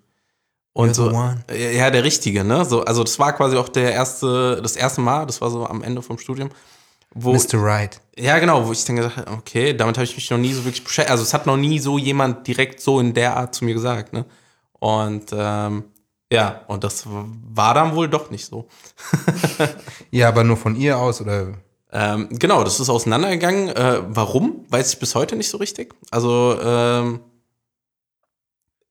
Und 0.72 0.90
You're 0.90 0.94
so, 0.94 1.52
äh, 1.52 1.76
ja, 1.76 1.90
der 1.90 2.04
Richtige, 2.04 2.44
ne? 2.44 2.64
So, 2.64 2.82
also 2.84 3.02
das 3.02 3.18
war 3.18 3.32
quasi 3.32 3.56
auch 3.56 3.68
der 3.68 3.92
erste, 3.92 4.60
das 4.62 4.76
erste 4.76 5.00
Mal, 5.00 5.26
das 5.26 5.40
war 5.40 5.50
so 5.50 5.66
am 5.66 5.82
Ende 5.82 6.00
vom 6.00 6.18
Studium, 6.18 6.50
wo, 7.12 7.32
Mr. 7.34 7.54
Right. 7.54 8.00
ja, 8.16 8.38
genau, 8.38 8.66
wo 8.66 8.72
ich 8.72 8.84
dann 8.84 8.96
gesagt 8.96 9.16
habe, 9.16 9.32
okay, 9.32 9.74
damit 9.74 9.96
habe 9.96 10.04
ich 10.04 10.14
mich 10.14 10.30
noch 10.30 10.38
nie 10.38 10.52
so 10.52 10.64
wirklich 10.64 10.84
beschäftigt. 10.84 11.10
Also 11.10 11.24
es 11.24 11.34
hat 11.34 11.46
noch 11.46 11.56
nie 11.56 11.80
so 11.80 11.98
jemand 11.98 12.46
direkt 12.46 12.80
so 12.80 13.00
in 13.00 13.14
der 13.14 13.36
Art 13.36 13.54
zu 13.54 13.64
mir 13.64 13.74
gesagt, 13.74 14.12
ne? 14.12 14.26
Und 14.78 15.30
ähm, 15.32 15.84
ja, 16.32 16.62
und 16.68 16.84
das 16.84 17.04
war 17.06 17.74
dann 17.74 17.94
wohl 17.94 18.08
doch 18.08 18.30
nicht 18.30 18.46
so. 18.46 18.68
Ja, 20.10 20.28
aber 20.28 20.44
nur 20.44 20.56
von 20.56 20.76
ihr 20.76 20.98
aus 20.98 21.20
oder 21.20 21.54
Ähm, 21.92 22.28
genau, 22.30 22.64
das 22.64 22.80
ist 22.80 22.88
auseinandergegangen. 22.88 23.68
Äh, 23.68 24.02
warum? 24.08 24.64
Weiß 24.68 24.92
ich 24.92 24.98
bis 24.98 25.14
heute 25.14 25.36
nicht 25.36 25.50
so 25.50 25.58
richtig. 25.58 25.94
Also 26.10 26.58
ähm, 26.62 27.20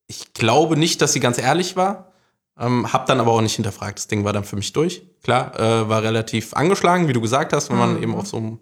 ich 0.08 0.34
glaube 0.34 0.76
nicht, 0.76 1.02
dass 1.02 1.14
sie 1.14 1.20
ganz 1.20 1.38
ehrlich 1.38 1.76
war. 1.76 2.12
Ähm, 2.58 2.92
hab 2.92 3.06
dann 3.06 3.20
aber 3.20 3.32
auch 3.32 3.42
nicht 3.42 3.56
hinterfragt. 3.56 4.00
Das 4.00 4.08
Ding 4.08 4.26
war 4.26 4.34
dann 4.34 4.44
für 4.44 4.58
mich 4.58 4.74
durch. 4.74 5.04
Klar, 5.24 5.58
äh, 5.58 5.88
war 5.88 6.04
relativ 6.04 6.54
angeschlagen, 6.54 7.08
wie 7.08 7.14
du 7.14 7.22
gesagt 7.22 7.54
hast, 7.54 7.70
wenn 7.70 7.78
man 7.78 8.02
eben 8.02 8.16
auf 8.16 8.28
so 8.28 8.38
einem, 8.38 8.60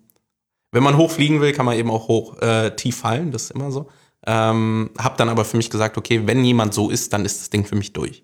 wenn 0.72 0.84
man 0.84 0.98
hoch 0.98 1.10
fliegen 1.12 1.42
will, 1.42 1.54
kann 1.54 1.66
man 1.66 1.78
eben 1.78 1.90
auch 1.90 2.08
hoch 2.08 2.40
äh, 2.42 2.76
tief 2.76 2.98
fallen. 2.98 3.32
Das 3.32 3.44
ist 3.46 3.52
immer 3.52 3.72
so. 3.72 3.90
Ähm, 4.26 4.92
hab 4.98 5.18
dann 5.18 5.30
aber 5.30 5.46
für 5.46 5.58
mich 5.58 5.70
gesagt, 5.70 5.98
okay, 5.98 6.28
wenn 6.28 6.44
jemand 6.44 6.74
so 6.74 6.90
ist, 6.90 7.14
dann 7.14 7.26
ist 7.26 7.42
das 7.42 7.50
Ding 7.50 7.66
für 7.66 7.76
mich 7.76 7.94
durch. 7.94 8.24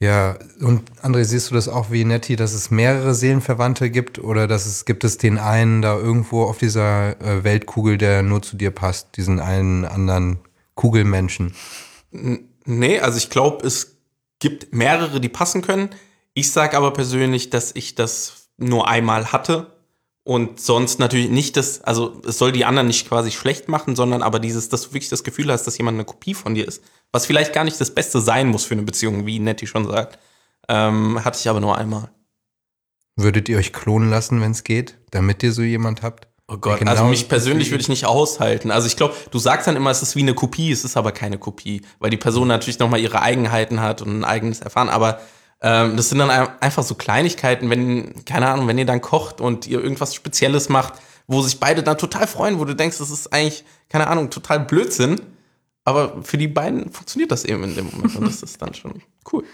Ja, 0.00 0.38
und 0.60 0.82
André, 1.02 1.24
siehst 1.24 1.50
du 1.50 1.54
das 1.54 1.68
auch 1.68 1.90
wie 1.90 2.04
Nettie, 2.04 2.36
dass 2.36 2.52
es 2.52 2.70
mehrere 2.70 3.14
Seelenverwandte 3.14 3.90
gibt 3.90 4.18
oder 4.18 4.46
dass 4.46 4.66
es 4.66 4.84
gibt 4.84 5.02
es 5.04 5.18
den 5.18 5.38
einen 5.38 5.80
da 5.80 5.96
irgendwo 5.96 6.42
auf 6.42 6.58
dieser 6.58 7.20
äh, 7.22 7.44
Weltkugel, 7.44 7.96
der 7.96 8.22
nur 8.22 8.42
zu 8.42 8.56
dir 8.56 8.70
passt, 8.70 9.16
diesen 9.16 9.40
einen 9.40 9.84
anderen 9.84 10.40
Kugelmenschen? 10.74 11.54
Nee, 12.10 13.00
also 13.00 13.16
ich 13.16 13.30
glaube, 13.30 13.66
es 13.66 13.96
gibt 14.40 14.74
mehrere, 14.74 15.20
die 15.20 15.28
passen 15.28 15.62
können. 15.62 15.90
Ich 16.34 16.52
sage 16.52 16.76
aber 16.76 16.92
persönlich, 16.92 17.48
dass 17.48 17.70
ich 17.74 17.94
das 17.94 18.48
nur 18.58 18.88
einmal 18.88 19.32
hatte 19.32 19.72
und 20.24 20.60
sonst 20.60 20.98
natürlich 20.98 21.30
nicht 21.30 21.56
das, 21.56 21.82
also 21.82 22.20
es 22.26 22.38
soll 22.38 22.52
die 22.52 22.64
anderen 22.64 22.88
nicht 22.88 23.08
quasi 23.08 23.30
schlecht 23.30 23.68
machen, 23.68 23.94
sondern 23.96 24.22
aber 24.22 24.40
dieses, 24.40 24.68
dass 24.68 24.82
du 24.82 24.88
wirklich 24.88 25.08
das 25.08 25.24
Gefühl 25.24 25.50
hast, 25.52 25.64
dass 25.64 25.78
jemand 25.78 25.96
eine 25.96 26.04
Kopie 26.04 26.34
von 26.34 26.54
dir 26.54 26.66
ist, 26.66 26.82
was 27.14 27.26
vielleicht 27.26 27.52
gar 27.52 27.62
nicht 27.64 27.80
das 27.80 27.94
Beste 27.94 28.20
sein 28.20 28.48
muss 28.48 28.64
für 28.64 28.74
eine 28.74 28.82
Beziehung, 28.82 29.24
wie 29.24 29.38
Nettie 29.38 29.66
schon 29.68 29.86
sagt. 29.88 30.18
Ähm, 30.68 31.24
hatte 31.24 31.38
ich 31.40 31.48
aber 31.48 31.60
nur 31.60 31.78
einmal. 31.78 32.10
Würdet 33.16 33.48
ihr 33.48 33.58
euch 33.58 33.72
klonen 33.72 34.10
lassen, 34.10 34.40
wenn 34.40 34.50
es 34.50 34.64
geht, 34.64 34.96
damit 35.10 35.42
ihr 35.42 35.52
so 35.52 35.62
jemand 35.62 36.02
habt? 36.02 36.26
Oh 36.48 36.56
Gott, 36.58 36.80
genau 36.80 36.90
also 36.90 37.04
mich 37.04 37.28
persönlich 37.28 37.70
würde 37.70 37.82
ich 37.82 37.88
nicht 37.88 38.04
aushalten. 38.04 38.70
Also 38.70 38.86
ich 38.88 38.96
glaube, 38.96 39.14
du 39.30 39.38
sagst 39.38 39.66
dann 39.68 39.76
immer, 39.76 39.90
es 39.90 40.02
ist 40.02 40.16
wie 40.16 40.20
eine 40.22 40.34
Kopie, 40.34 40.72
es 40.72 40.84
ist 40.84 40.96
aber 40.96 41.12
keine 41.12 41.38
Kopie, 41.38 41.82
weil 42.00 42.10
die 42.10 42.16
Person 42.16 42.48
natürlich 42.48 42.78
nochmal 42.80 43.00
ihre 43.00 43.22
Eigenheiten 43.22 43.80
hat 43.80 44.02
und 44.02 44.18
ein 44.18 44.24
eigenes 44.24 44.60
Erfahren. 44.60 44.88
Aber 44.88 45.20
ähm, 45.62 45.96
das 45.96 46.08
sind 46.10 46.18
dann 46.18 46.30
ein- 46.30 46.48
einfach 46.60 46.82
so 46.82 46.96
Kleinigkeiten, 46.96 47.70
wenn, 47.70 48.24
keine 48.24 48.48
Ahnung, 48.48 48.66
wenn 48.66 48.76
ihr 48.76 48.84
dann 48.86 49.00
kocht 49.00 49.40
und 49.40 49.66
ihr 49.68 49.80
irgendwas 49.82 50.14
Spezielles 50.14 50.68
macht, 50.68 50.94
wo 51.28 51.40
sich 51.40 51.60
beide 51.60 51.82
dann 51.82 51.96
total 51.96 52.26
freuen, 52.26 52.58
wo 52.58 52.64
du 52.66 52.74
denkst, 52.74 52.98
das 52.98 53.10
ist 53.10 53.32
eigentlich, 53.32 53.64
keine 53.88 54.08
Ahnung, 54.08 54.28
total 54.28 54.60
Blödsinn. 54.60 55.20
Aber 55.84 56.22
für 56.22 56.38
die 56.38 56.48
beiden 56.48 56.90
funktioniert 56.90 57.30
das 57.30 57.44
eben 57.44 57.64
in 57.64 57.74
dem 57.74 57.86
Moment 57.86 58.16
und 58.16 58.26
das 58.26 58.42
ist 58.42 58.60
dann 58.60 58.74
schon 58.74 59.02
cool. 59.32 59.44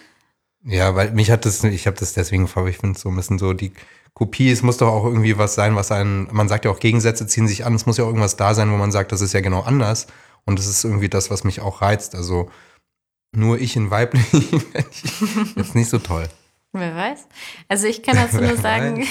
Ja, 0.62 0.94
weil 0.94 1.12
mich 1.12 1.30
hat 1.30 1.44
das, 1.44 1.64
ich 1.64 1.86
habe 1.86 1.96
das 1.98 2.12
deswegen 2.12 2.44
ich 2.44 2.76
finde 2.78 2.98
so 2.98 3.08
ein 3.08 3.16
bisschen 3.16 3.38
so 3.38 3.52
die 3.52 3.72
Kopie, 4.14 4.50
es 4.50 4.62
muss 4.62 4.76
doch 4.76 4.88
auch 4.88 5.04
irgendwie 5.04 5.38
was 5.38 5.54
sein, 5.54 5.76
was 5.76 5.90
einen, 5.92 6.28
man 6.32 6.48
sagt 6.48 6.64
ja 6.64 6.70
auch, 6.70 6.80
Gegensätze 6.80 7.26
ziehen 7.26 7.48
sich 7.48 7.64
an, 7.64 7.74
es 7.74 7.86
muss 7.86 7.96
ja 7.96 8.04
auch 8.04 8.08
irgendwas 8.08 8.36
da 8.36 8.54
sein, 8.54 8.70
wo 8.70 8.76
man 8.76 8.92
sagt, 8.92 9.12
das 9.12 9.20
ist 9.20 9.32
ja 9.32 9.40
genau 9.40 9.62
anders. 9.62 10.06
Und 10.44 10.58
das 10.58 10.66
ist 10.66 10.84
irgendwie 10.84 11.08
das, 11.08 11.30
was 11.30 11.44
mich 11.44 11.60
auch 11.60 11.82
reizt. 11.82 12.14
Also 12.14 12.50
nur 13.32 13.60
ich 13.60 13.76
in 13.76 13.90
weiblich 13.90 14.24
jetzt 15.56 15.74
nicht 15.74 15.88
so 15.88 15.98
toll. 15.98 16.28
Wer 16.72 16.94
weiß. 16.94 17.26
Also 17.68 17.88
ich 17.88 18.00
kann 18.02 18.14
dazu 18.14 18.36
nur 18.40 18.56
sagen, 18.62 19.04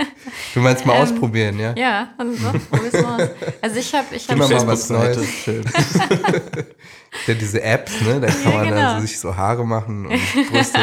Du 0.54 0.60
meinst 0.60 0.86
mal 0.86 0.94
Ähm, 0.94 1.02
ausprobieren, 1.02 1.58
ja? 1.58 1.74
ja, 1.76 2.08
und 2.18 2.36
so, 2.36 2.52
probier's 2.70 3.02
mal 3.02 3.22
aus. 3.22 3.28
Also 3.60 3.76
ich 3.80 3.92
habe, 3.94 4.14
ich 4.14 4.28
Immer 4.28 4.44
habe 4.44 4.54
mal 4.54 4.66
was 4.68 4.88
Neues. 4.90 5.26
schön. 5.44 5.64
Ja, 7.26 7.34
diese 7.34 7.60
Apps, 7.60 8.00
ne? 8.02 8.20
Da 8.20 8.28
kann 8.28 8.52
Ja, 8.52 8.58
man 8.58 8.68
genau. 8.68 8.88
also 8.94 9.04
sich 9.06 9.18
so 9.18 9.36
Haare 9.36 9.66
machen 9.66 10.06
und 10.06 10.50
Brüste. 10.52 10.78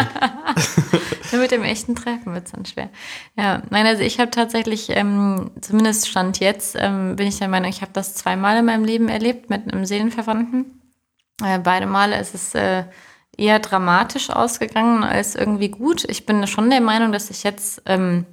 Nur 1.31 1.41
mit 1.41 1.51
dem 1.51 1.63
echten 1.63 1.95
Treffen 1.95 2.33
wird 2.33 2.47
es 2.47 2.51
dann 2.51 2.65
schwer. 2.65 2.89
Ja, 3.37 3.61
nein, 3.69 3.85
also 3.85 4.03
ich 4.03 4.19
habe 4.19 4.29
tatsächlich, 4.29 4.89
ähm, 4.89 5.51
zumindest 5.61 6.09
Stand 6.09 6.41
jetzt, 6.41 6.75
ähm, 6.77 7.15
bin 7.15 7.27
ich 7.27 7.37
der 7.39 7.47
Meinung, 7.47 7.69
ich 7.69 7.81
habe 7.81 7.93
das 7.93 8.13
zweimal 8.13 8.57
in 8.57 8.65
meinem 8.65 8.83
Leben 8.83 9.07
erlebt 9.07 9.49
mit 9.49 9.71
einem 9.71 9.85
Seelenverwandten. 9.85 10.81
Äh, 11.41 11.59
beide 11.59 11.85
Male 11.85 12.19
ist 12.19 12.35
es 12.35 12.53
äh, 12.55 12.83
eher 13.37 13.59
dramatisch 13.59 14.29
ausgegangen 14.29 15.03
als 15.03 15.35
irgendwie 15.35 15.69
gut. 15.69 16.03
Ich 16.09 16.25
bin 16.25 16.45
schon 16.47 16.69
der 16.69 16.81
Meinung, 16.81 17.11
dass 17.11 17.29
ich 17.29 17.43
jetzt, 17.43 17.81
ähm, 17.85 18.25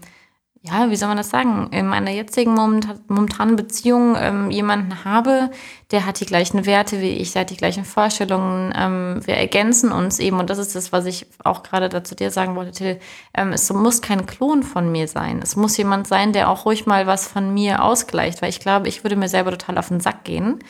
ja, 0.62 0.90
wie 0.90 0.96
soll 0.96 1.08
man 1.08 1.18
das 1.18 1.28
sagen, 1.28 1.68
in 1.72 1.86
meiner 1.86 2.10
jetzigen 2.10 2.54
momentan, 2.54 3.00
momentanen 3.06 3.54
Beziehung 3.54 4.16
ähm, 4.18 4.50
jemanden 4.50 5.04
habe, 5.04 5.50
der 5.90 6.06
hat 6.06 6.20
die 6.20 6.26
gleichen 6.26 6.64
Werte 6.64 7.02
wie 7.02 7.10
ich, 7.10 7.32
der 7.32 7.42
hat 7.42 7.50
die 7.50 7.56
gleichen 7.58 7.84
Vorstellungen. 7.84 8.72
Ähm, 8.74 9.20
wir 9.26 9.36
ergänzen 9.36 9.92
uns 9.92 10.18
eben 10.20 10.40
und 10.40 10.48
das 10.48 10.56
ist 10.56 10.74
das, 10.74 10.90
was 10.90 11.04
ich 11.04 11.26
auch 11.44 11.62
gerade 11.62 11.90
dazu 11.90 12.14
dir 12.14 12.30
sagen 12.30 12.56
wollte, 12.56 12.72
Till. 12.72 12.98
Ähm, 13.34 13.52
es 13.52 13.70
muss 13.70 14.00
kein 14.00 14.24
Klon 14.24 14.62
von 14.62 14.90
mir 14.90 15.06
sein. 15.06 15.40
Es 15.42 15.54
muss 15.54 15.76
jemand 15.76 16.06
sein, 16.06 16.32
der 16.32 16.48
auch 16.48 16.64
ruhig 16.64 16.86
mal 16.86 17.06
was 17.06 17.28
von 17.28 17.52
mir 17.52 17.84
ausgleicht, 17.84 18.40
weil 18.40 18.48
ich 18.48 18.60
glaube, 18.60 18.88
ich 18.88 19.04
würde 19.04 19.16
mir 19.16 19.28
selber 19.28 19.50
total 19.50 19.76
auf 19.76 19.88
den 19.88 20.00
Sack 20.00 20.24
gehen. 20.24 20.60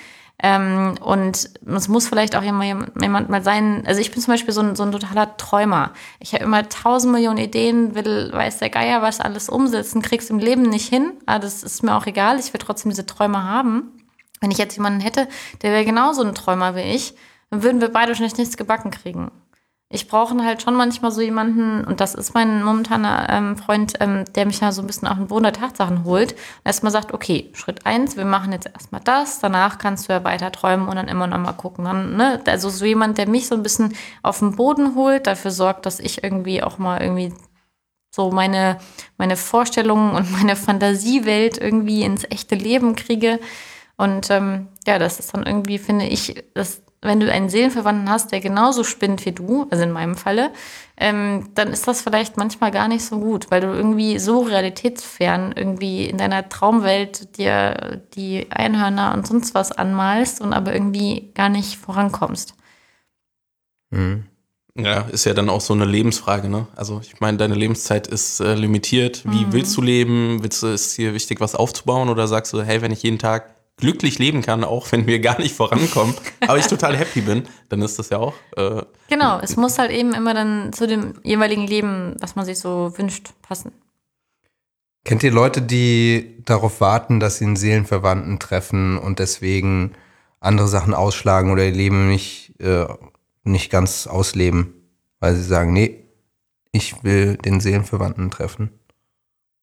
Ähm, 0.42 0.96
und 1.00 1.48
es 1.64 1.88
muss 1.88 2.08
vielleicht 2.08 2.36
auch 2.36 2.42
jemand, 2.42 2.90
jemand 3.00 3.30
mal 3.30 3.42
sein, 3.42 3.84
also 3.86 4.00
ich 4.00 4.10
bin 4.10 4.20
zum 4.20 4.34
Beispiel 4.34 4.52
so 4.52 4.60
ein, 4.60 4.74
so 4.74 4.82
ein 4.82 4.92
totaler 4.92 5.36
Träumer. 5.36 5.92
Ich 6.18 6.34
habe 6.34 6.44
immer 6.44 6.68
tausend 6.68 7.12
Millionen 7.12 7.38
Ideen, 7.38 7.94
will, 7.94 8.30
weiß 8.32 8.58
der 8.58 8.70
Geier 8.70 9.00
was 9.00 9.20
alles 9.20 9.48
umsetzen, 9.48 10.02
krieg's 10.02 10.30
im 10.30 10.38
Leben 10.38 10.62
nicht 10.62 10.88
hin. 10.88 11.12
Aber 11.26 11.38
das 11.38 11.62
ist 11.62 11.82
mir 11.82 11.94
auch 11.94 12.06
egal, 12.06 12.38
ich 12.38 12.52
will 12.52 12.60
trotzdem 12.60 12.90
diese 12.90 13.06
Träume 13.06 13.44
haben. 13.44 13.92
Wenn 14.40 14.50
ich 14.50 14.58
jetzt 14.58 14.76
jemanden 14.76 15.00
hätte, 15.00 15.28
der 15.62 15.72
wäre 15.72 15.84
genauso 15.84 16.22
ein 16.22 16.34
Träumer 16.34 16.74
wie 16.74 16.80
ich, 16.80 17.14
dann 17.50 17.62
würden 17.62 17.80
wir 17.80 17.88
beide 17.88 18.08
wahrscheinlich 18.08 18.36
nichts 18.36 18.56
gebacken 18.56 18.90
kriegen. 18.90 19.30
Ich 19.94 20.08
brauche 20.08 20.36
halt 20.44 20.60
schon 20.60 20.74
manchmal 20.74 21.12
so 21.12 21.20
jemanden, 21.20 21.84
und 21.84 22.00
das 22.00 22.14
ist 22.14 22.34
mein 22.34 22.64
momentaner 22.64 23.28
ähm, 23.30 23.56
Freund, 23.56 23.95
ähm, 24.00 24.25
der 24.34 24.45
mich 24.45 24.58
da 24.58 24.73
so 24.73 24.82
ein 24.82 24.88
bisschen 24.88 25.06
auf 25.06 25.16
den 25.16 25.28
Boden 25.28 25.45
der 25.45 25.52
Tatsachen 25.52 26.04
holt 26.04 26.34
erstmal 26.64 26.90
sagt, 26.90 27.14
okay, 27.14 27.50
Schritt 27.52 27.86
eins, 27.86 28.16
wir 28.16 28.25
machen 28.25 28.52
jetzt 28.52 28.66
erstmal 28.66 29.00
das, 29.02 29.38
danach 29.38 29.78
kannst 29.78 30.08
du 30.08 30.12
ja 30.12 30.25
weiter 30.25 30.50
träumen 30.50 30.88
und 30.88 30.97
dann 30.97 31.08
immer 31.08 31.26
noch 31.26 31.38
mal 31.38 31.52
gucken. 31.52 31.84
Dann, 31.84 32.16
ne? 32.16 32.40
Also 32.47 32.71
so 32.71 32.84
jemand, 32.84 33.19
der 33.19 33.28
mich 33.28 33.47
so 33.47 33.54
ein 33.54 33.62
bisschen 33.62 33.95
auf 34.23 34.40
den 34.40 34.56
Boden 34.56 34.97
holt, 34.97 35.26
dafür 35.26 35.50
sorgt, 35.52 35.86
dass 35.86 36.00
ich 36.00 36.25
irgendwie 36.25 36.62
auch 36.62 36.78
mal 36.78 37.00
irgendwie 37.00 37.32
so 38.10 38.30
meine, 38.30 38.78
meine 39.16 39.36
Vorstellungen 39.36 40.14
und 40.14 40.32
meine 40.32 40.56
Fantasiewelt 40.56 41.58
irgendwie 41.58 42.02
ins 42.02 42.25
echte 42.25 42.54
Leben 42.54 42.97
kriege. 42.97 43.38
Und 43.97 44.30
ähm, 44.30 44.69
ja, 44.86 44.99
das 44.99 45.21
ist 45.21 45.34
dann 45.34 45.47
irgendwie, 45.47 45.78
finde 45.78 46.06
ich, 46.06 46.45
das, 46.54 46.82
wenn 47.04 47.21
du 47.21 47.30
einen 47.30 47.49
Seelenverwandten 47.49 48.10
hast, 48.10 48.32
der 48.32 48.40
genauso 48.40 48.82
spinnt 48.82 49.25
wie 49.25 49.32
du, 49.32 49.67
also 49.71 49.84
in 49.84 49.93
meinem 49.93 50.17
Falle, 50.17 50.50
ähm, 50.97 51.50
dann 51.54 51.69
ist 51.69 51.86
das 51.86 52.02
vielleicht 52.02 52.36
manchmal 52.36 52.71
gar 52.71 52.88
nicht 52.88 53.04
so 53.04 53.21
gut, 53.21 53.50
weil 53.50 53.60
du 53.60 53.69
irgendwie 53.69 54.19
so 54.19 54.40
realitätsfern 54.40 55.52
irgendwie 55.56 56.06
in 56.06 56.19
deiner 56.19 56.49
Traumwelt 56.49 57.36
dir 57.36 58.02
die 58.14 58.50
Einhörner 58.50 59.12
und 59.14 59.26
sonst 59.26 59.54
was 59.54 59.73
anmalst 59.73 60.40
und 60.40 60.52
aber 60.52 60.73
irgendwie 60.73 61.30
gar 61.34 61.49
nicht 61.49 61.76
vorankommst. 61.76 62.54
Mhm. 63.90 64.25
Ja, 64.76 65.02
ist 65.02 65.25
ja 65.25 65.34
dann 65.34 65.50
auch 65.50 65.60
so 65.60 65.73
eine 65.73 65.84
Lebensfrage, 65.84 66.49
ne? 66.49 66.67
Also 66.75 67.00
ich 67.00 67.21
meine, 67.21 67.38
deine 67.38 67.54
Lebenszeit 67.54 68.08
ist 68.08 68.40
äh, 68.40 68.54
limitiert. 68.54 69.23
Wie 69.25 69.52
willst 69.52 69.76
du 69.76 69.82
leben? 69.82 70.43
Willst 70.43 70.64
du, 70.64 70.67
ist 70.67 70.99
dir 70.99 71.14
wichtig, 71.14 71.40
was 71.40 71.54
aufzubauen? 71.54 72.08
Oder 72.08 72.26
sagst 72.26 72.52
du, 72.52 72.60
hey, 72.60 72.82
wenn 72.82 72.90
ich 72.90 73.04
jeden 73.04 73.21
Tag 73.21 73.53
glücklich 73.76 74.19
leben 74.19 74.43
kann, 74.43 74.65
auch 74.65 74.91
wenn 74.93 75.06
wir 75.06 75.19
gar 75.21 75.39
nicht 75.39 75.54
vorankommen, 75.54 76.15
aber 76.41 76.58
ich 76.58 76.67
total 76.67 76.97
happy 76.97 77.21
bin, 77.21 77.49
dann 77.69 77.82
ist 77.82 77.99
das 77.99 78.10
ja 78.10 78.19
auch. 78.19 78.34
Äh, 78.56 78.82
Genau, 79.08 79.39
es 79.41 79.56
muss 79.56 79.78
halt 79.78 79.91
eben 79.91 80.15
immer 80.15 80.32
dann 80.34 80.73
zu 80.73 80.87
dem 80.87 81.15
jeweiligen 81.23 81.67
Leben, 81.67 82.17
was 82.21 82.37
man 82.37 82.45
sich 82.45 82.58
so 82.58 82.93
wünscht, 82.97 83.30
passen. 83.43 83.73
Kennt 85.04 85.23
ihr 85.23 85.32
Leute, 85.32 85.60
die 85.60 86.43
darauf 86.47 86.80
warten, 86.80 87.21
dass 87.21 87.39
sie 87.39 87.45
einen 87.45 87.56
Seelenverwandten 87.56 88.39
treffen 88.39 88.97
und 88.97 89.19
deswegen 89.19 89.93
andere 90.41 90.69
Sachen 90.69 90.95
ausschlagen 90.95 91.50
oder 91.50 91.65
ihr 91.65 91.73
Leben 91.73 92.08
nicht, 92.08 92.58
äh, 92.60 92.87
nicht 93.43 93.71
ganz 93.71 94.06
ausleben, 94.06 94.73
weil 95.21 95.34
sie 95.34 95.43
sagen, 95.45 95.73
nee, 95.75 96.04
ich 96.73 97.04
will 97.04 97.37
den 97.37 97.60
Seelenverwandten 97.60 98.30
treffen? 98.30 98.71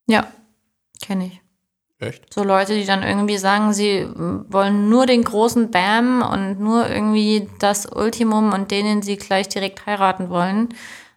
Ja, 0.07 0.27
kenne 1.01 1.25
ich. 1.25 1.40
Echt? 2.01 2.33
So 2.33 2.43
Leute, 2.43 2.73
die 2.73 2.85
dann 2.85 3.03
irgendwie 3.03 3.37
sagen, 3.37 3.73
sie 3.73 4.07
wollen 4.15 4.89
nur 4.89 5.05
den 5.05 5.23
großen 5.23 5.71
Bam 5.71 6.21
und 6.21 6.59
nur 6.59 6.89
irgendwie 6.89 7.49
das 7.59 7.85
Ultimum 7.85 8.53
und 8.53 8.71
denen 8.71 9.01
sie 9.01 9.17
gleich 9.17 9.49
direkt 9.49 9.85
heiraten 9.85 10.29
wollen. 10.29 10.69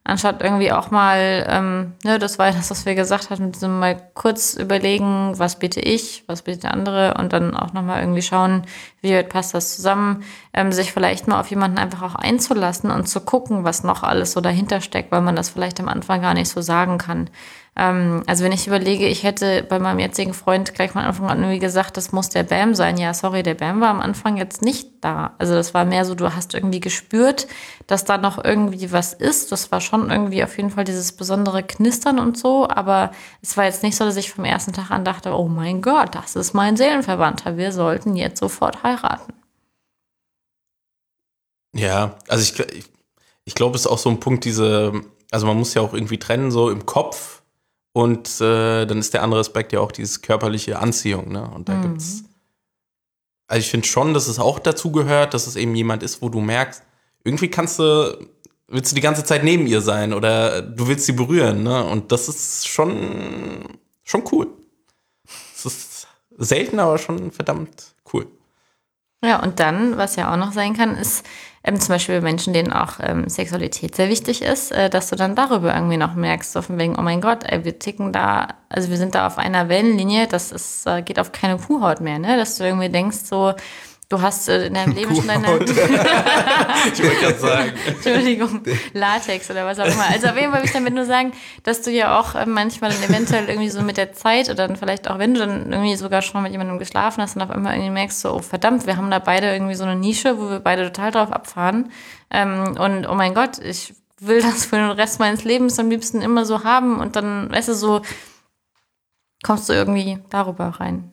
Anstatt 0.07 0.43
irgendwie 0.43 0.71
auch 0.71 0.91
mal, 0.91 1.47
ähm, 1.49 1.95
ne, 2.05 2.19
das 2.19 2.39
war 2.39 2.53
das, 2.53 2.71
was 2.71 2.85
wir 2.85 2.95
gesagt 2.95 3.31
hatten, 3.31 3.47
mit 3.47 3.63
mal 3.63 3.97
kurz 4.13 4.53
überlegen, 4.53 5.33
was 5.39 5.59
biete 5.59 5.81
ich, 5.81 6.25
was 6.27 6.43
bietet 6.43 6.65
der 6.65 6.75
andere 6.75 7.15
und 7.15 7.33
dann 7.33 7.57
auch 7.57 7.73
nochmal 7.73 8.01
irgendwie 8.01 8.21
schauen, 8.21 8.65
wie 9.01 9.15
weit 9.15 9.31
passt 9.31 9.55
das 9.55 9.75
zusammen, 9.75 10.23
ähm, 10.53 10.73
sich 10.73 10.93
vielleicht 10.93 11.27
mal 11.27 11.41
auf 11.41 11.49
jemanden 11.49 11.79
einfach 11.79 12.03
auch 12.03 12.17
einzulassen 12.17 12.91
und 12.91 13.09
zu 13.09 13.23
gucken, 13.23 13.65
was 13.65 13.83
noch 13.83 14.03
alles 14.03 14.33
so 14.33 14.43
dahinter 14.43 14.83
steckt, 14.83 15.11
weil 15.11 15.23
man 15.23 15.37
das 15.37 15.49
vielleicht 15.49 15.81
am 15.81 15.89
Anfang 15.89 16.21
gar 16.21 16.35
nicht 16.35 16.51
so 16.51 16.61
sagen 16.61 16.99
kann. 16.99 17.31
Ähm, 17.77 18.23
also 18.27 18.45
wenn 18.45 18.53
ich 18.53 18.67
überlege, 18.67 19.07
ich 19.09 19.25
hätte 19.25 19.65
bei 19.65 19.79
meinem 19.79 19.99
jetzigen 19.99 20.33
Freund 20.33 20.75
gleich 20.75 20.93
von 20.93 21.03
Anfang 21.03 21.29
an 21.29 21.41
irgendwie 21.41 21.59
gesagt, 21.59 21.97
das 21.97 22.13
muss 22.13 22.29
der 22.29 22.45
Bam 22.45 22.75
sein. 22.75 22.97
Ja, 22.99 23.15
sorry, 23.15 23.43
der 23.43 23.55
Bam 23.55 23.81
war 23.81 23.89
am 23.89 24.01
Anfang 24.01 24.37
jetzt 24.37 24.63
nicht 24.63 24.89
da. 25.01 25.35
Also 25.39 25.55
das 25.55 25.75
war 25.75 25.85
mehr 25.85 26.05
so, 26.05 26.15
du 26.15 26.33
hast 26.33 26.55
irgendwie 26.55 26.81
gespürt, 26.81 27.49
dass 27.87 28.05
da 28.05 28.17
noch 28.17 28.43
irgendwie 28.43 28.93
was 28.93 29.13
ist. 29.13 29.51
Das 29.51 29.73
war 29.73 29.81
schon 29.81 30.11
irgendwie 30.11 30.45
auf 30.45 30.57
jeden 30.57 30.71
Fall 30.71 30.85
dieses 30.85 31.13
besondere 31.13 31.65
Knistern 31.65 32.21
und 32.21 32.39
so. 32.39 32.69
Aber 32.69 33.11
es 33.43 33.57
war 33.57 33.65
jetzt 33.65 33.83
nicht 33.83 33.97
so, 33.97 34.05
dass 34.05 34.17
ich 34.17 34.31
vom 34.31 34.45
ersten 34.45 34.73
Tag 34.73 34.91
an 34.93 35.05
dachte, 35.05 35.37
oh 35.37 35.49
mein 35.49 35.83
Gott, 35.83 36.15
das 36.15 36.37
ist 36.37 36.55
mein 36.55 36.77
Seelenverwandter. 36.77 37.57
Wir 37.57 37.73
sollten 37.73 38.15
jetzt 38.15 38.39
sofort 38.39 38.85
heiraten. 38.85 39.33
Ja, 41.75 42.15
also 42.29 42.43
ich, 42.43 42.59
ich, 42.73 42.85
ich 43.45 43.55
glaube, 43.57 43.75
es 43.75 43.83
ist 43.83 43.87
auch 43.89 43.99
so 43.99 44.09
ein 44.09 44.21
Punkt, 44.21 44.45
diese, 44.45 44.93
also 45.33 45.47
man 45.47 45.57
muss 45.57 45.75
ja 45.75 45.83
auch 45.83 45.93
irgendwie 45.93 46.19
trennen, 46.19 46.53
so 46.53 46.71
im 46.71 46.87
Kopf. 46.87 47.43
Und 47.97 48.41
äh, 48.41 48.87
dann 48.87 48.99
ist 48.99 49.15
der 49.15 49.23
andere 49.23 49.39
Aspekt 49.39 49.73
ja 49.73 49.79
auch 49.79 49.93
dieses 49.93 50.21
körperliche 50.21 50.81
Anziehung, 50.81 51.31
ne? 51.31 51.49
Und 51.55 51.69
da 51.69 51.81
gibt's. 51.81 52.25
Also 53.47 53.61
ich 53.61 53.71
finde 53.71 53.87
schon, 53.87 54.15
dass 54.15 54.27
es 54.27 54.41
auch 54.41 54.59
dazu 54.59 54.91
gehört, 54.91 55.33
dass 55.33 55.47
es 55.47 55.55
eben 55.55 55.77
jemand 55.77 56.03
ist, 56.03 56.21
wo 56.21 56.29
du 56.29 56.41
merkst, 56.41 56.83
irgendwie 57.23 57.49
kannst 57.49 57.79
du, 57.79 58.19
willst 58.67 58.91
du 58.91 58.97
die 58.97 59.01
ganze 59.01 59.23
Zeit 59.23 59.45
neben 59.45 59.69
ihr 59.69 59.81
sein 59.81 60.13
oder 60.13 60.61
du 60.61 60.89
willst 60.89 61.07
sie 61.07 61.13
berühren, 61.13 61.63
ne? 61.63 61.85
Und 61.85 62.11
das 62.11 62.29
ist 62.29 62.67
schon, 62.67 63.79
schon 64.03 64.25
cool. 64.33 64.49
Es 65.55 65.65
ist 65.65 66.09
selten, 66.37 66.81
aber 66.81 66.99
schon 66.99 67.31
verdammt 67.31 67.95
cool. 68.13 68.27
Ja, 69.25 69.41
und 69.41 69.61
dann, 69.61 69.97
was 69.99 70.17
ja 70.17 70.33
auch 70.33 70.37
noch 70.37 70.53
sein 70.53 70.77
kann, 70.77 70.97
ist 70.97 71.25
ähm, 71.65 71.81
zum 71.81 71.95
Beispiel 71.95 72.21
Menschen, 72.21 72.53
denen 72.53 72.73
auch 72.73 73.01
ähm, 73.01 73.29
Sexualität 73.29 73.95
sehr 73.97 74.11
wichtig 74.11 74.43
ist, 74.43 74.71
äh, 74.71 74.91
dass 74.91 75.09
du 75.09 75.17
dann 75.17 75.35
darüber 75.35 75.75
irgendwie 75.75 75.97
noch 75.97 76.15
merkst, 76.15 76.53
so 76.53 76.61
von 76.61 76.79
wegen, 76.79 76.97
oh 76.99 77.03
mein 77.03 77.23
Gott, 77.23 77.45
ey, 77.45 77.65
wir 77.65 77.79
ticken 77.79 78.13
da, 78.13 78.49
also 78.69 78.91
wir 78.91 78.99
sind 78.99 79.15
da 79.15 79.27
auf 79.27 79.39
einer 79.39 79.69
Wellenlinie, 79.71 80.27
das 80.27 80.53
ist, 80.53 80.87
äh, 80.87 81.03
geht 81.03 81.19
auf 81.19 81.33
keine 81.33 81.57
Kuhhaut 81.57 82.01
mehr, 82.01 82.19
ne? 82.19 82.37
Dass 82.37 82.57
du 82.57 82.65
irgendwie 82.65 82.91
denkst, 82.91 83.19
so, 83.25 83.55
du 84.09 84.21
hast 84.21 84.49
äh, 84.49 84.67
in 84.67 84.75
deinem 84.75 84.95
Leben 84.95 85.15
schon 85.15 85.27
deine. 85.27 85.47
ich 85.47 87.03
wollte 87.03 87.21
gerade 87.21 87.39
sagen. 87.39 87.73
Entschuldigung, 87.87 88.63
Latex 88.93 89.51
oder 89.51 89.67
was 89.67 89.79
auch 89.79 89.87
immer. 89.87 90.07
Also 90.11 90.29
auf 90.29 90.37
jeden 90.37 90.53
Fall 90.53 90.61
will 90.61 90.67
ich 90.67 90.73
damit 90.73 90.95
nur 90.95 91.05
sagen, 91.05 91.33
dass 91.63 91.83
du 91.83 91.91
ja 91.91 92.19
auch 92.19 92.35
äh, 92.35 92.47
manchmal 92.47 92.91
dann 92.91 93.03
eventuell 93.03 93.49
irgendwie 93.49 93.71
so 93.71 93.83
mit 93.83 93.97
der 93.97 94.13
Zeit 94.13 94.49
oder 94.49 94.69
dann 94.69 94.77
vielleicht 94.77 95.09
auch, 95.11 95.19
wenn 95.19 95.35
du 95.35 95.41
dann 95.41 95.73
irgendwie 95.73 95.97
sogar 95.97 96.23
schon 96.23 96.43
mit 96.43 96.53
jemandem 96.53 96.79
geschlafen 96.79 97.23
hast 97.23 97.37
und 97.37 97.43
auf 97.43 97.51
einmal 97.51 97.75
irgendwie 97.75 97.91
merkst 97.91 98.21
so, 98.21 98.35
oh 98.35 98.41
verdammt, 98.41 98.87
wir 98.87 98.97
haben 98.97 99.11
da 99.11 99.19
beide 99.19 99.53
irgendwie 99.53 99.75
so 99.75 99.85
eine 99.85 99.97
Nische, 99.97 100.39
wo 100.39 100.51
wir 100.51 100.61
beide 100.61 100.85
total 100.85 101.11
drauf 101.11 101.33
abfahren. 101.33 101.91
Ähm, 102.31 102.77
und 102.79 103.07
oh 103.07 103.15
mein 103.15 103.35
Gott, 103.35 103.59
ich 103.59 103.95
will 104.21 104.41
das 104.41 104.67
für 104.67 104.77
den 104.77 104.91
Rest 104.91 105.19
meines 105.21 105.45
Lebens 105.45 105.79
am 105.79 105.91
liebsten 105.91 106.23
immer 106.23 106.45
so 106.45 106.65
haben 106.65 106.99
und 106.99 107.17
dann, 107.17 107.51
weißt 107.51 107.69
du, 107.69 107.75
so 107.75 108.03
kommst 109.43 109.69
du 109.69 109.73
irgendwie 109.73 110.19
darüber 110.31 110.67
rein. 110.67 111.13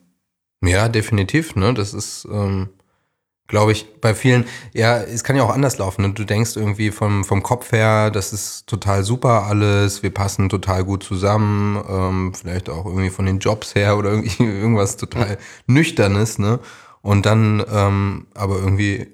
Ja, 0.62 0.88
definitiv, 0.88 1.56
ne? 1.56 1.74
Das 1.74 1.92
ist, 1.92 2.26
ähm, 2.30 2.70
glaube 3.52 3.72
ich, 3.72 4.00
bei 4.00 4.14
vielen, 4.14 4.46
ja, 4.72 4.96
es 4.96 5.24
kann 5.24 5.36
ja 5.36 5.42
auch 5.42 5.52
anders 5.52 5.76
laufen. 5.76 6.00
Ne? 6.00 6.14
Du 6.14 6.24
denkst 6.24 6.56
irgendwie 6.56 6.90
vom, 6.90 7.22
vom 7.22 7.42
Kopf 7.42 7.70
her, 7.70 8.10
das 8.10 8.32
ist 8.32 8.66
total 8.66 9.04
super 9.04 9.44
alles, 9.44 10.02
wir 10.02 10.08
passen 10.08 10.48
total 10.48 10.84
gut 10.84 11.02
zusammen, 11.02 11.78
ähm, 11.86 12.32
vielleicht 12.32 12.70
auch 12.70 12.86
irgendwie 12.86 13.10
von 13.10 13.26
den 13.26 13.40
Jobs 13.40 13.74
her 13.74 13.98
oder 13.98 14.10
irgendwie 14.10 14.42
irgendwas 14.42 14.96
total 14.96 15.36
Nüchternes, 15.66 16.38
ne? 16.38 16.60
Und 17.02 17.26
dann, 17.26 17.62
ähm, 17.70 18.26
aber 18.32 18.56
irgendwie 18.56 19.08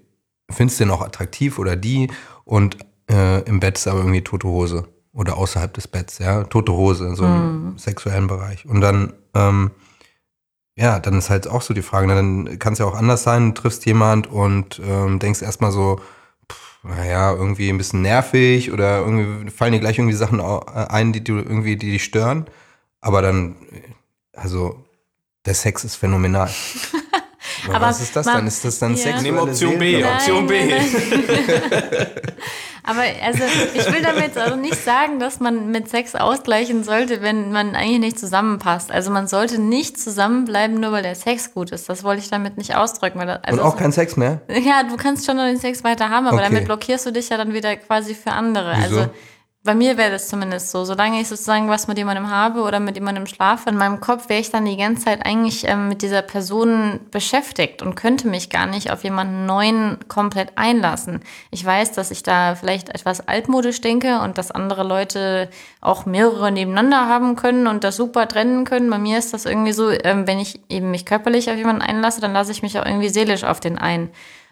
findest 0.48 0.78
du 0.78 0.84
den 0.84 0.92
auch 0.92 1.02
attraktiv 1.02 1.58
oder 1.58 1.74
die 1.74 2.08
und 2.44 2.76
äh, 3.10 3.42
im 3.42 3.58
Bett 3.58 3.76
ist 3.76 3.88
aber 3.88 3.98
irgendwie 3.98 4.22
tote 4.22 4.46
Hose 4.46 4.86
oder 5.12 5.36
außerhalb 5.36 5.74
des 5.74 5.88
Betts, 5.88 6.18
ja, 6.18 6.44
tote 6.44 6.72
Hose, 6.72 7.16
so 7.16 7.24
im 7.24 7.76
sexuellen 7.76 8.28
Bereich. 8.28 8.66
Und 8.66 8.82
dann, 8.82 9.14
ähm, 9.34 9.72
ja, 10.80 11.00
dann 11.00 11.18
ist 11.18 11.28
halt 11.28 11.48
auch 11.48 11.62
so 11.62 11.74
die 11.74 11.82
Frage, 11.82 12.06
ne, 12.06 12.14
dann 12.14 12.58
kann 12.60 12.72
es 12.72 12.78
ja 12.78 12.84
auch 12.86 12.94
anders 12.94 13.24
sein, 13.24 13.52
du 13.52 13.60
triffst 13.62 13.84
jemand 13.84 14.28
und 14.28 14.80
ähm, 14.86 15.18
denkst 15.18 15.42
erstmal 15.42 15.72
so, 15.72 16.00
pff, 16.50 16.78
naja, 16.84 17.32
irgendwie 17.32 17.68
ein 17.68 17.78
bisschen 17.78 18.00
nervig 18.02 18.70
oder 18.72 19.00
irgendwie 19.00 19.50
fallen 19.50 19.72
dir 19.72 19.80
gleich 19.80 19.98
irgendwie 19.98 20.16
Sachen 20.16 20.38
äh, 20.40 20.60
ein, 20.88 21.12
die 21.12 21.24
du 21.24 21.34
irgendwie, 21.38 21.76
die 21.76 21.90
dich 21.90 22.04
stören. 22.04 22.46
Aber 23.00 23.22
dann, 23.22 23.56
äh, 23.72 23.82
also, 24.38 24.84
der 25.46 25.54
Sex 25.54 25.82
ist 25.84 25.96
phänomenal. 25.96 26.48
Aber 27.66 27.74
Aber 27.76 27.86
was 27.86 28.00
ist 28.00 28.14
das 28.14 28.26
man- 28.26 28.36
dann? 28.36 28.46
Ist 28.46 28.64
das 28.64 28.78
dann 28.78 28.92
Ja. 28.92 28.96
sexuelle 28.98 29.22
Nehmen 29.22 29.38
Option 29.40 29.78
B. 29.78 30.04
Option 30.04 30.46
B. 30.46 30.54
Aber 32.84 33.02
also 33.24 33.42
ich 33.74 33.86
will 33.92 34.02
damit 34.02 34.36
also 34.36 34.56
nicht 34.56 34.82
sagen, 34.82 35.18
dass 35.20 35.40
man 35.40 35.70
mit 35.70 35.88
Sex 35.88 36.14
ausgleichen 36.14 36.84
sollte, 36.84 37.22
wenn 37.22 37.52
man 37.52 37.74
eigentlich 37.74 37.98
nicht 38.00 38.18
zusammenpasst. 38.18 38.90
Also 38.90 39.10
man 39.10 39.26
sollte 39.28 39.60
nicht 39.60 39.98
zusammenbleiben, 40.00 40.80
nur 40.80 40.92
weil 40.92 41.02
der 41.02 41.14
Sex 41.14 41.52
gut 41.54 41.70
ist. 41.70 41.88
Das 41.88 42.04
wollte 42.04 42.22
ich 42.22 42.30
damit 42.30 42.56
nicht 42.58 42.74
ausdrücken. 42.76 43.18
Weil 43.18 43.26
das, 43.26 43.44
also 43.44 43.60
Und 43.60 43.66
auch 43.66 43.76
kein 43.76 43.92
Sex 43.92 44.16
mehr? 44.16 44.40
ja, 44.48 44.82
du 44.84 44.96
kannst 44.96 45.26
schon 45.26 45.36
noch 45.36 45.44
den 45.44 45.58
Sex 45.58 45.84
weiter 45.84 46.08
haben, 46.10 46.26
aber 46.26 46.36
Okay. 46.38 46.46
damit 46.48 46.64
blockierst 46.66 47.06
du 47.06 47.10
dich 47.12 47.28
ja 47.28 47.36
dann 47.36 47.52
wieder 47.52 47.76
quasi 47.76 48.14
für 48.14 48.30
andere. 48.32 48.74
Wieso? 48.76 49.00
Also 49.00 49.10
bei 49.68 49.74
mir 49.74 49.98
wäre 49.98 50.12
das 50.12 50.28
zumindest 50.28 50.70
so. 50.70 50.86
Solange 50.86 51.20
ich 51.20 51.28
sozusagen 51.28 51.68
was 51.68 51.88
mit 51.88 51.98
jemandem 51.98 52.30
habe 52.30 52.62
oder 52.62 52.80
mit 52.80 52.94
jemandem 52.94 53.26
schlafe, 53.26 53.68
in 53.68 53.76
meinem 53.76 54.00
Kopf 54.00 54.30
wäre 54.30 54.40
ich 54.40 54.50
dann 54.50 54.64
die 54.64 54.78
ganze 54.78 55.04
Zeit 55.04 55.26
eigentlich 55.26 55.68
ähm, 55.68 55.88
mit 55.88 56.00
dieser 56.00 56.22
Person 56.22 57.00
beschäftigt 57.10 57.82
und 57.82 57.94
könnte 57.94 58.28
mich 58.28 58.48
gar 58.48 58.64
nicht 58.64 58.90
auf 58.90 59.04
jemanden 59.04 59.44
neuen 59.44 59.98
komplett 60.08 60.52
einlassen. 60.56 61.20
Ich 61.50 61.62
weiß, 61.62 61.92
dass 61.92 62.10
ich 62.10 62.22
da 62.22 62.54
vielleicht 62.54 62.88
etwas 62.88 63.28
altmodisch 63.28 63.82
denke 63.82 64.20
und 64.20 64.38
dass 64.38 64.50
andere 64.50 64.84
Leute 64.84 65.50
auch 65.82 66.06
mehrere 66.06 66.50
nebeneinander 66.50 67.06
haben 67.06 67.36
können 67.36 67.66
und 67.66 67.84
das 67.84 67.96
super 67.96 68.26
trennen 68.26 68.64
können. 68.64 68.88
Bei 68.88 68.96
mir 68.96 69.18
ist 69.18 69.34
das 69.34 69.44
irgendwie 69.44 69.74
so, 69.74 69.90
ähm, 69.90 70.26
wenn 70.26 70.38
ich 70.38 70.60
eben 70.70 70.90
mich 70.90 71.04
körperlich 71.04 71.50
auf 71.50 71.58
jemanden 71.58 71.82
einlasse, 71.82 72.22
dann 72.22 72.32
lasse 72.32 72.52
ich 72.52 72.62
mich 72.62 72.78
auch 72.78 72.86
irgendwie 72.86 73.10
seelisch 73.10 73.44
auf 73.44 73.60
den 73.60 73.76
ein. 73.76 74.08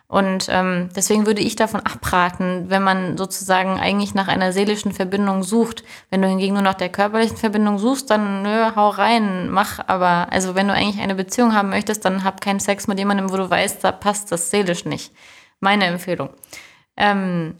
Und 0.08 0.46
ähm, 0.50 0.88
deswegen 0.94 1.26
würde 1.26 1.42
ich 1.42 1.56
davon 1.56 1.80
abraten, 1.80 2.66
wenn 2.68 2.82
man 2.82 3.16
sozusagen 3.18 3.80
eigentlich 3.80 4.14
nach 4.14 4.28
einer 4.28 4.52
seelischen 4.52 4.92
Verbindung 4.92 5.42
sucht. 5.42 5.82
Wenn 6.10 6.22
du 6.22 6.28
hingegen 6.28 6.54
nur 6.54 6.62
nach 6.62 6.74
der 6.74 6.90
körperlichen 6.90 7.36
Verbindung 7.36 7.78
suchst, 7.78 8.08
dann 8.10 8.42
nö, 8.42 8.66
hau 8.76 8.90
rein, 8.90 9.50
mach. 9.50 9.80
Aber 9.88 10.28
also 10.30 10.54
wenn 10.54 10.68
du 10.68 10.74
eigentlich 10.74 11.02
eine 11.02 11.16
Beziehung 11.16 11.54
haben 11.54 11.70
möchtest, 11.70 12.04
dann 12.04 12.22
hab 12.22 12.40
keinen 12.40 12.60
Sex 12.60 12.86
mit 12.86 12.98
jemandem, 12.98 13.32
wo 13.32 13.36
du 13.36 13.50
weißt, 13.50 13.82
da 13.82 13.90
passt 13.90 14.30
das 14.30 14.50
seelisch 14.50 14.84
nicht. 14.84 15.12
Meine 15.58 15.86
Empfehlung. 15.86 16.30
Ähm, 16.96 17.56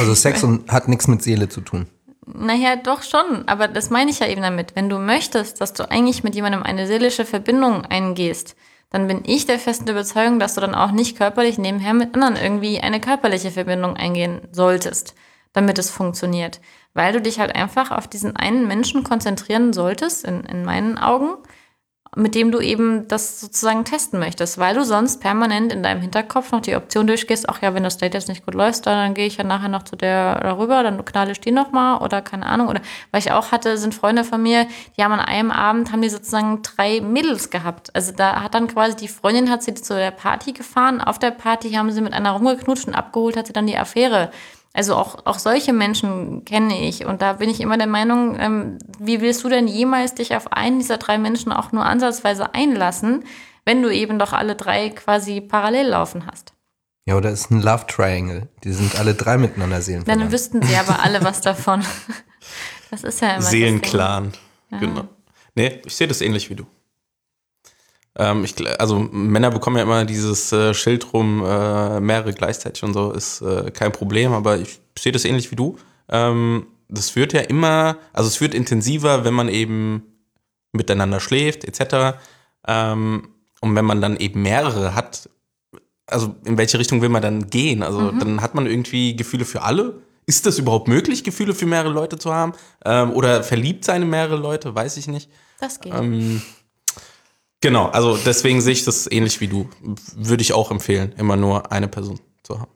Also 0.00 0.14
Sex 0.14 0.42
und 0.42 0.70
hat 0.72 0.88
nichts 0.88 1.06
mit 1.06 1.22
Seele 1.22 1.48
zu 1.48 1.60
tun. 1.60 1.86
naja, 2.26 2.74
doch 2.74 3.04
schon, 3.04 3.46
aber 3.46 3.68
das 3.68 3.90
meine 3.90 4.10
ich 4.10 4.18
ja 4.18 4.26
eben 4.26 4.42
damit. 4.42 4.74
Wenn 4.74 4.88
du 4.88 4.98
möchtest, 4.98 5.60
dass 5.60 5.74
du 5.74 5.88
eigentlich 5.88 6.24
mit 6.24 6.34
jemandem 6.34 6.64
eine 6.64 6.88
seelische 6.88 7.24
Verbindung 7.24 7.84
eingehst, 7.84 8.56
dann 8.90 9.08
bin 9.08 9.22
ich 9.24 9.46
der 9.46 9.58
festen 9.58 9.88
Überzeugung, 9.88 10.38
dass 10.38 10.54
du 10.54 10.60
dann 10.60 10.74
auch 10.74 10.92
nicht 10.92 11.16
körperlich 11.16 11.58
nebenher 11.58 11.94
mit 11.94 12.14
anderen 12.14 12.36
irgendwie 12.36 12.80
eine 12.80 13.00
körperliche 13.00 13.50
Verbindung 13.50 13.96
eingehen 13.96 14.42
solltest, 14.52 15.14
damit 15.52 15.78
es 15.78 15.90
funktioniert. 15.90 16.60
Weil 16.94 17.12
du 17.12 17.20
dich 17.20 17.40
halt 17.40 17.54
einfach 17.54 17.90
auf 17.90 18.08
diesen 18.08 18.36
einen 18.36 18.66
Menschen 18.66 19.04
konzentrieren 19.04 19.72
solltest, 19.72 20.24
in, 20.24 20.44
in 20.44 20.64
meinen 20.64 20.98
Augen, 20.98 21.36
mit 22.16 22.34
dem 22.34 22.50
du 22.50 22.60
eben 22.60 23.06
das 23.08 23.40
sozusagen 23.40 23.84
testen 23.84 24.18
möchtest, 24.18 24.56
weil 24.56 24.74
du 24.74 24.84
sonst 24.86 25.20
permanent 25.20 25.70
in 25.70 25.82
deinem 25.82 26.00
Hinterkopf 26.00 26.50
noch 26.50 26.62
die 26.62 26.74
Option 26.74 27.06
durchgehst, 27.06 27.46
ach 27.46 27.60
ja, 27.60 27.74
wenn 27.74 27.82
das 27.82 27.98
Date 27.98 28.14
jetzt 28.14 28.28
nicht 28.28 28.46
gut 28.46 28.54
läuft, 28.54 28.86
dann 28.86 29.12
gehe 29.12 29.26
ich 29.26 29.36
ja 29.36 29.44
nachher 29.44 29.68
noch 29.68 29.82
zu 29.82 29.96
der 29.96 30.40
darüber, 30.40 30.82
dann 30.82 31.04
knall 31.04 31.30
ich 31.30 31.40
die 31.40 31.50
nochmal 31.50 31.98
oder 32.02 32.22
keine 32.22 32.46
Ahnung. 32.46 32.68
Oder 32.68 32.80
was 33.12 33.26
ich 33.26 33.32
auch 33.32 33.52
hatte, 33.52 33.76
sind 33.76 33.94
Freunde 33.94 34.24
von 34.24 34.42
mir, 34.42 34.66
die 34.96 35.04
haben 35.04 35.12
an 35.12 35.20
einem 35.20 35.50
Abend, 35.50 35.92
haben 35.92 36.00
die 36.00 36.08
sozusagen 36.08 36.62
drei 36.62 37.02
Mädels 37.02 37.50
gehabt. 37.50 37.94
Also 37.94 38.12
da 38.12 38.42
hat 38.42 38.54
dann 38.54 38.66
quasi 38.66 38.96
die 38.96 39.08
Freundin, 39.08 39.50
hat 39.50 39.62
sie 39.62 39.74
zu 39.74 39.94
der 39.94 40.10
Party 40.10 40.52
gefahren, 40.52 41.02
auf 41.02 41.18
der 41.18 41.32
Party 41.32 41.72
haben 41.72 41.90
sie 41.90 42.00
mit 42.00 42.14
einer 42.14 42.30
rumgeknutscht 42.30 42.88
und 42.88 42.94
abgeholt 42.94 43.36
hat 43.36 43.46
sie 43.46 43.52
dann 43.52 43.66
die 43.66 43.76
Affäre. 43.76 44.30
Also 44.76 44.94
auch, 44.94 45.24
auch 45.24 45.38
solche 45.38 45.72
Menschen 45.72 46.44
kenne 46.44 46.86
ich. 46.86 47.06
Und 47.06 47.22
da 47.22 47.34
bin 47.34 47.48
ich 47.48 47.60
immer 47.62 47.78
der 47.78 47.86
Meinung, 47.86 48.36
ähm, 48.38 48.78
wie 48.98 49.22
willst 49.22 49.42
du 49.42 49.48
denn 49.48 49.66
jemals 49.66 50.14
dich 50.14 50.36
auf 50.36 50.52
einen 50.52 50.78
dieser 50.80 50.98
drei 50.98 51.16
Menschen 51.16 51.50
auch 51.50 51.72
nur 51.72 51.86
ansatzweise 51.86 52.54
einlassen, 52.54 53.24
wenn 53.64 53.82
du 53.82 53.88
eben 53.88 54.18
doch 54.18 54.34
alle 54.34 54.54
drei 54.54 54.90
quasi 54.90 55.40
parallel 55.40 55.88
laufen 55.88 56.26
hast? 56.26 56.52
Ja, 57.06 57.16
oder 57.16 57.30
ist 57.30 57.50
ein 57.50 57.62
Love 57.62 57.86
Triangle. 57.86 58.48
Die 58.64 58.72
sind 58.72 58.98
alle 58.98 59.14
drei 59.14 59.38
miteinander 59.38 59.76
Dann 59.76 59.82
seelenverwandt. 59.82 60.32
wüssten 60.32 60.60
sie 60.62 60.76
aber 60.76 61.00
alle 61.02 61.24
was 61.24 61.40
davon. 61.40 61.82
Das 62.88 63.02
ist 63.02 63.20
ja 63.20 63.32
immer. 63.32 63.42
Seelenclan. 63.42 64.32
Genau. 64.70 65.08
Nee, 65.56 65.82
ich 65.84 65.96
sehe 65.96 66.06
das 66.06 66.20
ähnlich 66.20 66.50
wie 66.50 66.54
du. 66.54 66.66
Ähm, 68.18 68.44
ich, 68.44 68.54
also 68.80 68.98
Männer 68.98 69.50
bekommen 69.50 69.76
ja 69.76 69.82
immer 69.82 70.04
dieses 70.04 70.50
äh, 70.52 70.72
Schild 70.72 71.12
rum, 71.12 71.44
äh, 71.46 72.00
mehrere 72.00 72.32
gleichzeitig 72.32 72.82
und 72.82 72.94
so, 72.94 73.12
ist 73.12 73.42
äh, 73.42 73.70
kein 73.70 73.92
Problem, 73.92 74.32
aber 74.32 74.58
ich 74.58 74.80
sehe 74.98 75.12
das 75.12 75.24
ähnlich 75.24 75.50
wie 75.50 75.56
du. 75.56 75.76
Ähm, 76.08 76.66
das 76.88 77.14
wird 77.16 77.32
ja 77.32 77.40
immer, 77.40 77.98
also 78.12 78.28
es 78.28 78.40
wird 78.40 78.54
intensiver, 78.54 79.24
wenn 79.24 79.34
man 79.34 79.48
eben 79.48 80.02
miteinander 80.72 81.20
schläft, 81.20 81.64
etc. 81.64 82.18
Ähm, 82.66 83.28
und 83.60 83.74
wenn 83.74 83.84
man 83.84 84.00
dann 84.00 84.16
eben 84.16 84.42
mehrere 84.42 84.94
hat, 84.94 85.28
also 86.06 86.36
in 86.44 86.56
welche 86.56 86.78
Richtung 86.78 87.02
will 87.02 87.08
man 87.08 87.22
dann 87.22 87.48
gehen? 87.48 87.82
Also 87.82 88.12
dann 88.12 88.40
hat 88.40 88.54
man 88.54 88.66
irgendwie 88.66 89.16
Gefühle 89.16 89.44
für 89.44 89.62
alle. 89.62 90.00
Ist 90.26 90.46
das 90.46 90.58
überhaupt 90.58 90.88
möglich, 90.88 91.24
Gefühle 91.24 91.54
für 91.54 91.66
mehrere 91.66 91.92
Leute 91.92 92.18
zu 92.18 92.32
haben? 92.32 92.52
Ähm, 92.84 93.12
oder 93.12 93.42
verliebt 93.42 93.84
sein 93.84 94.02
in 94.02 94.10
mehrere 94.10 94.36
Leute? 94.36 94.74
Weiß 94.74 94.96
ich 94.96 95.08
nicht. 95.08 95.30
Das 95.60 95.80
geht. 95.80 95.94
Ähm, 95.94 96.42
genau, 97.60 97.86
also 97.86 98.16
deswegen 98.16 98.60
sehe 98.60 98.72
ich 98.72 98.84
das 98.84 99.10
ähnlich 99.10 99.40
wie 99.40 99.48
du. 99.48 99.68
Würde 100.16 100.42
ich 100.42 100.52
auch 100.52 100.70
empfehlen, 100.70 101.12
immer 101.16 101.36
nur 101.36 101.72
eine 101.72 101.88
Person 101.88 102.20
zu 102.42 102.60
haben. 102.60 102.70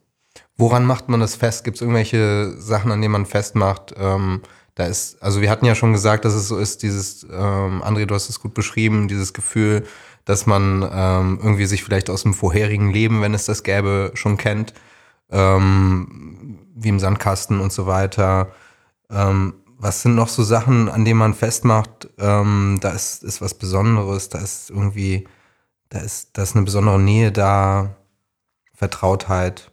Woran 0.56 0.84
macht 0.84 1.08
man 1.08 1.20
das 1.20 1.36
fest? 1.36 1.64
Gibt 1.64 1.76
es 1.76 1.80
irgendwelche 1.80 2.54
Sachen, 2.60 2.92
an 2.92 3.00
denen 3.00 3.12
man 3.12 3.26
festmacht? 3.26 3.94
Ähm, 3.96 4.42
da 4.74 4.86
ist, 4.86 5.22
also 5.22 5.40
wir 5.40 5.50
hatten 5.50 5.66
ja 5.66 5.74
schon 5.74 5.92
gesagt, 5.92 6.24
dass 6.24 6.34
es 6.34 6.48
so 6.48 6.58
ist, 6.58 6.82
dieses, 6.82 7.24
ähm, 7.24 7.82
André, 7.82 8.06
du 8.06 8.14
hast 8.14 8.28
es 8.28 8.40
gut 8.40 8.54
beschrieben, 8.54 9.08
dieses 9.08 9.32
Gefühl, 9.32 9.86
dass 10.24 10.46
man 10.46 10.88
ähm, 10.92 11.38
irgendwie 11.42 11.66
sich 11.66 11.82
vielleicht 11.82 12.10
aus 12.10 12.22
dem 12.22 12.34
vorherigen 12.34 12.92
Leben, 12.92 13.22
wenn 13.22 13.34
es 13.34 13.46
das 13.46 13.62
gäbe, 13.62 14.12
schon 14.14 14.36
kennt, 14.36 14.74
ähm, 15.30 16.58
wie 16.74 16.88
im 16.88 17.00
Sandkasten 17.00 17.60
und 17.60 17.72
so 17.72 17.86
weiter. 17.86 18.52
Ähm, 19.10 19.54
was 19.80 20.02
sind 20.02 20.14
noch 20.14 20.28
so 20.28 20.42
Sachen, 20.42 20.88
an 20.88 21.04
denen 21.04 21.18
man 21.18 21.34
festmacht, 21.34 22.08
ähm, 22.18 22.78
da 22.80 22.90
ist, 22.90 23.22
ist 23.24 23.40
was 23.40 23.54
Besonderes, 23.54 24.28
da 24.28 24.38
ist 24.38 24.70
irgendwie, 24.70 25.26
da 25.88 26.00
ist, 26.00 26.36
da 26.36 26.42
ist 26.42 26.54
eine 26.54 26.64
besondere 26.64 26.98
Nähe 26.98 27.32
da, 27.32 27.96
Vertrautheit 28.74 29.70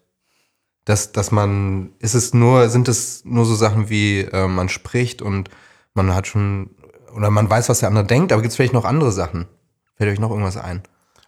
dass, 0.88 1.12
dass 1.12 1.32
man, 1.32 1.92
ist 2.00 2.16
es 2.16 2.34
nur, 2.34 2.70
sind 2.70 2.88
es 2.88 3.26
nur 3.26 3.46
so 3.46 3.56
Sachen 3.56 3.90
wie, 3.90 4.22
äh, 4.22 4.48
man 4.48 4.70
spricht 4.70 5.22
und 5.22 5.50
man 5.94 6.16
hat 6.16 6.28
schon, 6.28 6.70
oder 7.14 7.30
man 7.30 7.50
weiß, 7.50 7.68
was 7.68 7.80
der 7.80 7.90
andere 7.90 8.06
denkt, 8.06 8.32
aber 8.32 8.42
gibt 8.42 8.52
es 8.52 8.56
vielleicht 8.56 8.74
noch 8.74 8.86
andere 8.86 9.12
Sachen? 9.12 9.48
Fällt 9.96 10.14
euch 10.14 10.20
noch 10.20 10.30
irgendwas 10.30 10.56
ein? 10.56 10.82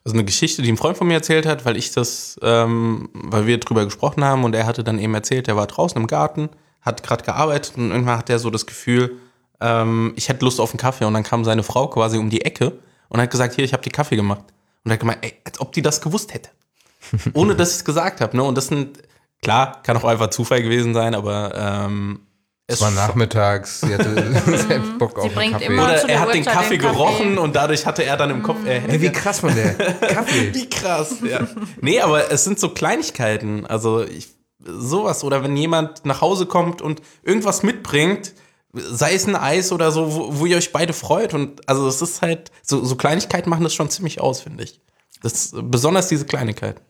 Also 0.05 0.15
eine 0.15 0.23
Geschichte, 0.23 0.61
die 0.61 0.71
ein 0.71 0.77
Freund 0.77 0.97
von 0.97 1.07
mir 1.07 1.15
erzählt 1.15 1.45
hat, 1.45 1.65
weil 1.65 1.75
ich 1.75 1.91
das, 1.91 2.39
ähm, 2.41 3.09
weil 3.13 3.47
wir 3.47 3.59
drüber 3.59 3.83
gesprochen 3.83 4.23
haben 4.23 4.45
und 4.45 4.55
er 4.55 4.65
hatte 4.65 4.85
dann 4.85 4.97
eben 4.97 5.13
erzählt, 5.13 5.49
er 5.49 5.57
war 5.57 5.67
draußen 5.67 5.99
im 5.99 6.07
Garten, 6.07 6.49
hat 6.81 7.03
gerade 7.03 7.23
gearbeitet 7.23 7.73
und 7.77 7.91
irgendwann 7.91 8.17
hat 8.17 8.29
er 8.29 8.39
so 8.39 8.49
das 8.49 8.65
Gefühl, 8.65 9.17
ähm, 9.61 10.13
ich 10.15 10.29
hätte 10.29 10.45
Lust 10.45 10.59
auf 10.59 10.71
einen 10.71 10.79
Kaffee 10.79 11.05
und 11.05 11.13
dann 11.13 11.23
kam 11.23 11.43
seine 11.43 11.63
Frau 11.63 11.87
quasi 11.87 12.17
um 12.17 12.29
die 12.29 12.41
Ecke 12.45 12.73
und 13.09 13.19
hat 13.21 13.29
gesagt, 13.31 13.55
hier, 13.55 13.65
ich 13.65 13.73
habe 13.73 13.83
dir 13.83 13.91
Kaffee 13.91 14.15
gemacht. 14.15 14.43
Und 14.85 14.91
er 14.91 14.93
hat 14.93 14.99
gemeint, 15.01 15.19
ey, 15.21 15.33
als 15.43 15.59
ob 15.59 15.73
die 15.73 15.81
das 15.81 15.99
gewusst 16.01 16.33
hätte. 16.33 16.49
ohne 17.33 17.55
dass 17.55 17.69
ich 17.71 17.75
es 17.77 17.85
gesagt 17.85 18.21
habe. 18.21 18.35
Ne? 18.37 18.43
Und 18.43 18.55
das 18.57 18.67
sind, 18.67 18.99
klar, 19.41 19.81
kann 19.83 19.97
auch 19.97 20.03
einfach 20.05 20.29
Zufall 20.29 20.61
gewesen 20.61 20.93
sein, 20.93 21.15
aber 21.15 21.53
ähm, 21.55 22.21
es 22.67 22.81
war 22.81 22.91
nachmittags, 22.91 23.81
sie 23.81 23.93
hatte 23.95 24.13
selbst 24.67 24.97
Bock 24.99 25.13
Sie 25.19 25.27
auf 25.27 25.37
einen 25.37 25.53
Kaffee. 25.53 25.65
immer- 25.65 25.83
Oder 25.85 26.07
er 26.09 26.19
hat 26.19 26.33
den 26.33 26.45
Kaffee 26.45 26.77
den 26.77 26.81
Kaffee. 26.81 26.93
gerochen 26.93 27.37
und 27.39 27.55
dadurch 27.55 27.85
hatte 27.85 28.03
er 28.03 28.15
dann 28.15 28.29
im 28.29 28.43
Kopf. 28.43 28.59
Er, 28.65 28.87
Ey, 28.87 29.01
wie 29.01 29.09
krass 29.11 29.39
von 29.39 29.53
der. 29.55 29.73
Kaffee. 29.73 30.53
Wie 30.53 30.69
krass, 30.69 31.15
ja. 31.23 31.47
nee, 31.81 31.99
aber 31.99 32.31
es 32.31 32.43
sind 32.43 32.59
so 32.59 32.69
Kleinigkeiten. 32.69 33.65
Also 33.65 34.03
ich, 34.03 34.27
sowas. 34.63 35.23
Oder 35.23 35.43
wenn 35.43 35.55
jemand 35.55 36.05
nach 36.05 36.21
Hause 36.21 36.45
kommt 36.45 36.81
und 36.81 37.01
irgendwas 37.23 37.63
mitbringt, 37.63 38.33
sei 38.73 39.13
es 39.13 39.27
ein 39.27 39.35
Eis 39.35 39.71
oder 39.71 39.91
so, 39.91 40.13
wo, 40.13 40.39
wo 40.39 40.45
ihr 40.45 40.57
euch 40.57 40.71
beide 40.71 40.93
freut. 40.93 41.33
Und 41.33 41.67
also 41.67 41.87
es 41.87 42.01
ist 42.01 42.21
halt, 42.21 42.51
so, 42.61 42.83
so 42.83 42.95
Kleinigkeiten 42.95 43.49
machen 43.49 43.63
das 43.63 43.73
schon 43.73 43.89
ziemlich 43.89 44.21
aus, 44.21 44.41
finde 44.41 44.63
ich. 44.63 44.79
Das, 45.21 45.53
besonders 45.53 46.07
diese 46.07 46.25
Kleinigkeiten. 46.25 46.81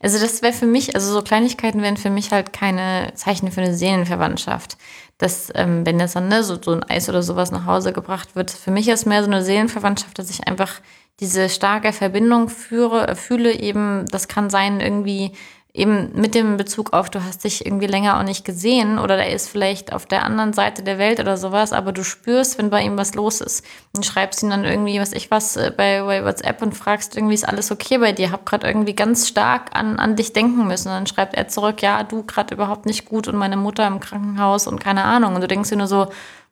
Also 0.00 0.18
das 0.18 0.42
wäre 0.42 0.52
für 0.52 0.66
mich, 0.66 0.94
also 0.94 1.12
so 1.12 1.22
Kleinigkeiten 1.22 1.82
wären 1.82 1.96
für 1.96 2.10
mich 2.10 2.32
halt 2.32 2.52
keine 2.52 3.12
Zeichen 3.14 3.50
für 3.50 3.60
eine 3.60 3.74
Seelenverwandtschaft. 3.74 4.76
Dass, 5.18 5.50
ähm, 5.54 5.84
wenn 5.84 6.00
jetzt 6.00 6.16
dann 6.16 6.28
ne, 6.28 6.42
so, 6.42 6.58
so 6.60 6.72
ein 6.72 6.82
Eis 6.82 7.08
oder 7.08 7.22
sowas 7.22 7.50
nach 7.50 7.66
Hause 7.66 7.92
gebracht 7.92 8.34
wird, 8.34 8.50
für 8.50 8.70
mich 8.70 8.88
ist 8.88 9.06
mehr 9.06 9.22
so 9.22 9.30
eine 9.30 9.44
Seelenverwandtschaft, 9.44 10.18
dass 10.18 10.30
ich 10.30 10.48
einfach 10.48 10.80
diese 11.20 11.50
starke 11.50 11.92
Verbindung 11.92 12.48
führe, 12.48 13.14
fühle 13.14 13.52
eben, 13.52 14.06
das 14.10 14.28
kann 14.28 14.48
sein 14.48 14.80
irgendwie 14.80 15.32
eben 15.72 16.10
mit 16.14 16.34
dem 16.34 16.56
Bezug 16.56 16.92
auf, 16.92 17.10
du 17.10 17.22
hast 17.22 17.44
dich 17.44 17.64
irgendwie 17.64 17.86
länger 17.86 18.18
auch 18.18 18.24
nicht 18.24 18.44
gesehen 18.44 18.98
oder 18.98 19.16
der 19.16 19.32
ist 19.32 19.48
vielleicht 19.48 19.92
auf 19.92 20.04
der 20.04 20.24
anderen 20.24 20.52
Seite 20.52 20.82
der 20.82 20.98
Welt 20.98 21.20
oder 21.20 21.36
sowas, 21.36 21.72
aber 21.72 21.92
du 21.92 22.02
spürst, 22.02 22.58
wenn 22.58 22.70
bei 22.70 22.82
ihm 22.82 22.96
was 22.98 23.14
los 23.14 23.40
ist. 23.40 23.64
Und 23.94 24.04
schreibst 24.04 24.42
ihm 24.42 24.50
dann 24.50 24.64
irgendwie, 24.64 25.00
was 25.00 25.12
ich 25.12 25.30
was, 25.30 25.56
äh, 25.56 25.72
bei, 25.76 26.02
bei 26.02 26.24
WhatsApp 26.24 26.60
und 26.62 26.76
fragst 26.76 27.16
irgendwie, 27.16 27.34
ist 27.34 27.48
alles 27.48 27.70
okay 27.70 27.98
bei 27.98 28.12
dir? 28.12 28.32
Hab 28.32 28.46
gerade 28.46 28.66
irgendwie 28.66 28.94
ganz 28.94 29.28
stark 29.28 29.76
an, 29.76 29.98
an 29.98 30.16
dich 30.16 30.32
denken 30.32 30.66
müssen. 30.66 30.88
Und 30.88 30.94
dann 30.94 31.06
schreibt 31.06 31.34
er 31.34 31.48
zurück, 31.48 31.82
ja, 31.82 32.02
du 32.02 32.24
gerade 32.24 32.54
überhaupt 32.54 32.86
nicht 32.86 33.04
gut 33.04 33.28
und 33.28 33.36
meine 33.36 33.56
Mutter 33.56 33.86
im 33.86 34.00
Krankenhaus 34.00 34.66
und 34.66 34.80
keine 34.80 35.04
Ahnung. 35.04 35.36
Und 35.36 35.40
du 35.40 35.48
denkst 35.48 35.70
dir 35.70 35.76
nur 35.76 35.86
so, 35.86 36.08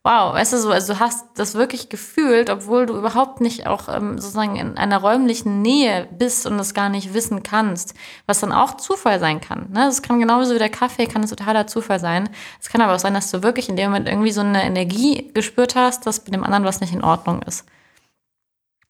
wow, 0.09 0.33
weißt 0.33 0.55
du 0.55 0.59
so, 0.59 0.71
also 0.71 0.95
du 0.95 1.01
hast 1.01 1.27
das 1.35 1.55
wirklich 1.55 1.91
gefühlt, 1.91 2.49
obwohl 2.49 2.87
du 2.87 2.97
überhaupt 2.97 3.43
nicht 3.43 3.67
auch 3.67 3.91
ähm, 3.95 4.19
sozusagen 4.19 4.57
in 4.57 4.79
einer 4.79 4.97
räumlichen 4.97 5.61
Nähe 5.61 6.09
bist 6.17 6.47
und 6.47 6.59
es 6.59 6.73
gar 6.73 6.89
nicht 6.89 7.13
wissen 7.13 7.43
kannst, 7.43 7.93
was 8.27 8.41
dann 8.41 8.51
auch 8.51 8.79
Zufall 8.79 9.21
sein 9.21 9.43
kann. 9.43 9.71
Ne? 9.71 9.85
Das 9.85 10.01
kann 10.01 10.19
genauso 10.19 10.55
wie 10.55 10.59
der 10.59 10.71
Kaffee, 10.71 11.07
kann 11.07 11.23
es 11.23 11.29
totaler 11.29 11.67
Zufall 11.67 12.01
sein. 12.01 12.31
Es 12.59 12.71
kann 12.71 12.81
aber 12.81 12.95
auch 12.95 12.99
sein, 12.99 13.13
dass 13.13 13.31
du 13.31 13.43
wirklich 13.43 13.69
in 13.69 13.77
dem 13.77 13.91
Moment 13.91 14.09
irgendwie 14.09 14.33
so 14.33 14.41
eine 14.41 14.63
Energie 14.63 15.31
gespürt 15.35 15.75
hast, 15.75 16.07
dass 16.07 16.21
bei 16.21 16.31
dem 16.31 16.43
anderen 16.43 16.65
was 16.65 16.81
nicht 16.81 16.95
in 16.95 17.05
Ordnung 17.05 17.43
ist. 17.43 17.67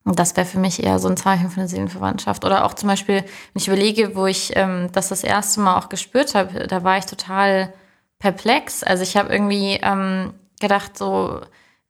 Und 0.04 0.20
das 0.20 0.36
wäre 0.36 0.46
für 0.46 0.60
mich 0.60 0.84
eher 0.84 1.00
so 1.00 1.08
ein 1.08 1.16
Zeichen 1.16 1.50
für 1.50 1.58
eine 1.58 1.68
Seelenverwandtschaft. 1.68 2.44
Oder 2.44 2.64
auch 2.64 2.74
zum 2.74 2.88
Beispiel, 2.88 3.16
wenn 3.16 3.60
ich 3.60 3.66
überlege, 3.66 4.14
wo 4.14 4.26
ich 4.26 4.52
ähm, 4.54 4.88
das 4.92 5.08
das 5.08 5.24
erste 5.24 5.60
Mal 5.62 5.78
auch 5.78 5.88
gespürt 5.88 6.36
habe, 6.36 6.68
da 6.68 6.84
war 6.84 6.96
ich 6.96 7.06
total 7.06 7.74
perplex. 8.20 8.84
Also 8.84 9.02
ich 9.02 9.16
habe 9.16 9.32
irgendwie 9.32 9.80
ähm, 9.82 10.32
gedacht, 10.60 10.96
so, 10.96 11.40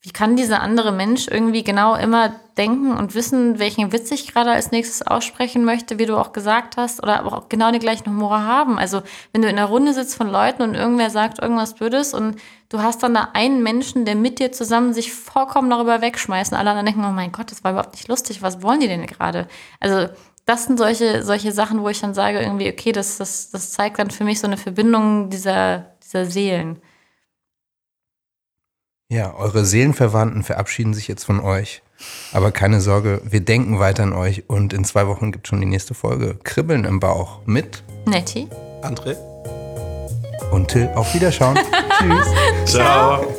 wie 0.00 0.11
kann 0.11 0.37
dieser 0.37 0.61
andere 0.61 0.92
Mensch 0.92 1.26
irgendwie 1.28 1.64
genau 1.64 1.96
immer 1.96 2.33
denken 2.57 2.96
und 2.96 3.16
wissen, 3.16 3.59
welchen 3.59 3.92
Witz 3.92 4.11
ich 4.12 4.33
gerade 4.33 4.52
als 4.52 4.70
nächstes 4.70 5.04
aussprechen 5.04 5.64
möchte, 5.64 5.98
wie 5.98 6.07
du 6.07 6.16
auch 6.16 6.33
gesagt 6.33 6.76
hast, 6.76 7.02
oder 7.02 7.18
aber 7.18 7.37
auch 7.37 7.48
genau 7.48 7.72
den 7.72 7.81
gleichen 7.81 8.07
Humor 8.07 8.42
haben. 8.42 8.78
Also 8.78 9.02
wenn 9.33 9.42
du 9.42 9.48
in 9.48 9.59
einer 9.59 9.66
Runde 9.66 9.92
sitzt 9.92 10.14
von 10.14 10.31
Leuten 10.31 10.62
und 10.62 10.74
irgendwer 10.74 11.11
sagt 11.11 11.40
irgendwas 11.40 11.74
Blödes 11.74 12.14
und 12.14 12.37
du 12.68 12.81
hast 12.81 13.02
dann 13.02 13.14
da 13.14 13.31
einen 13.35 13.62
Menschen, 13.64 14.04
der 14.04 14.14
mit 14.14 14.38
dir 14.38 14.52
zusammen 14.52 14.94
sich 14.94 15.12
vollkommen 15.12 15.68
darüber 15.68 16.00
wegschmeißt 16.00 16.52
und 16.52 16.59
alle 16.59 16.70
anderen 16.70 16.87
denken, 16.87 17.04
oh 17.04 17.12
mein 17.12 17.33
Gott, 17.33 17.50
das 17.50 17.64
war 17.64 17.72
überhaupt 17.72 17.94
nicht 17.94 18.09
lustig, 18.09 18.40
was 18.40 18.62
wollen 18.62 18.81
die 18.81 18.88
denn 18.88 19.07
gerade? 19.07 19.48
Also 19.81 20.09
das 20.46 20.64
sind 20.64 20.78
solche, 20.78 21.24
solche 21.24 21.50
Sachen, 21.50 21.83
wo 21.83 21.88
ich 21.88 22.00
dann 22.00 22.14
sage, 22.14 22.40
irgendwie, 22.40 22.70
okay, 22.70 22.92
das, 22.92 23.18
das, 23.18 23.50
das 23.50 23.72
zeigt 23.72 23.98
dann 23.98 24.11
für 24.11 24.24
mich 24.24 24.38
so 24.38 24.46
eine 24.46 24.57
Verbindung 24.57 25.28
dieser, 25.28 25.87
dieser 26.02 26.24
Seelen. 26.24 26.81
Ja, 29.11 29.35
eure 29.35 29.64
Seelenverwandten 29.64 30.42
verabschieden 30.42 30.92
sich 30.92 31.09
jetzt 31.09 31.25
von 31.25 31.40
euch. 31.40 31.83
Aber 32.33 32.53
keine 32.53 32.81
Sorge, 32.81 33.23
wir 33.25 33.40
denken 33.40 33.79
weiter 33.79 34.03
an 34.03 34.12
euch 34.12 34.44
und 34.49 34.73
in 34.73 34.85
zwei 34.85 35.07
Wochen 35.07 35.33
gibt 35.33 35.49
schon 35.49 35.61
die 35.61 35.66
nächste 35.66 35.94
Folge. 35.94 36.37
Kribbeln 36.44 36.85
im 36.85 37.01
Bauch 37.01 37.40
mit 37.47 37.83
Nettie? 38.07 38.49
André? 38.83 39.16
und 40.51 40.68
Till. 40.68 40.88
Auf 40.94 41.14
Wiederschauen. 41.14 41.59
Tschüss. 41.99 42.73
Ciao. 42.73 43.35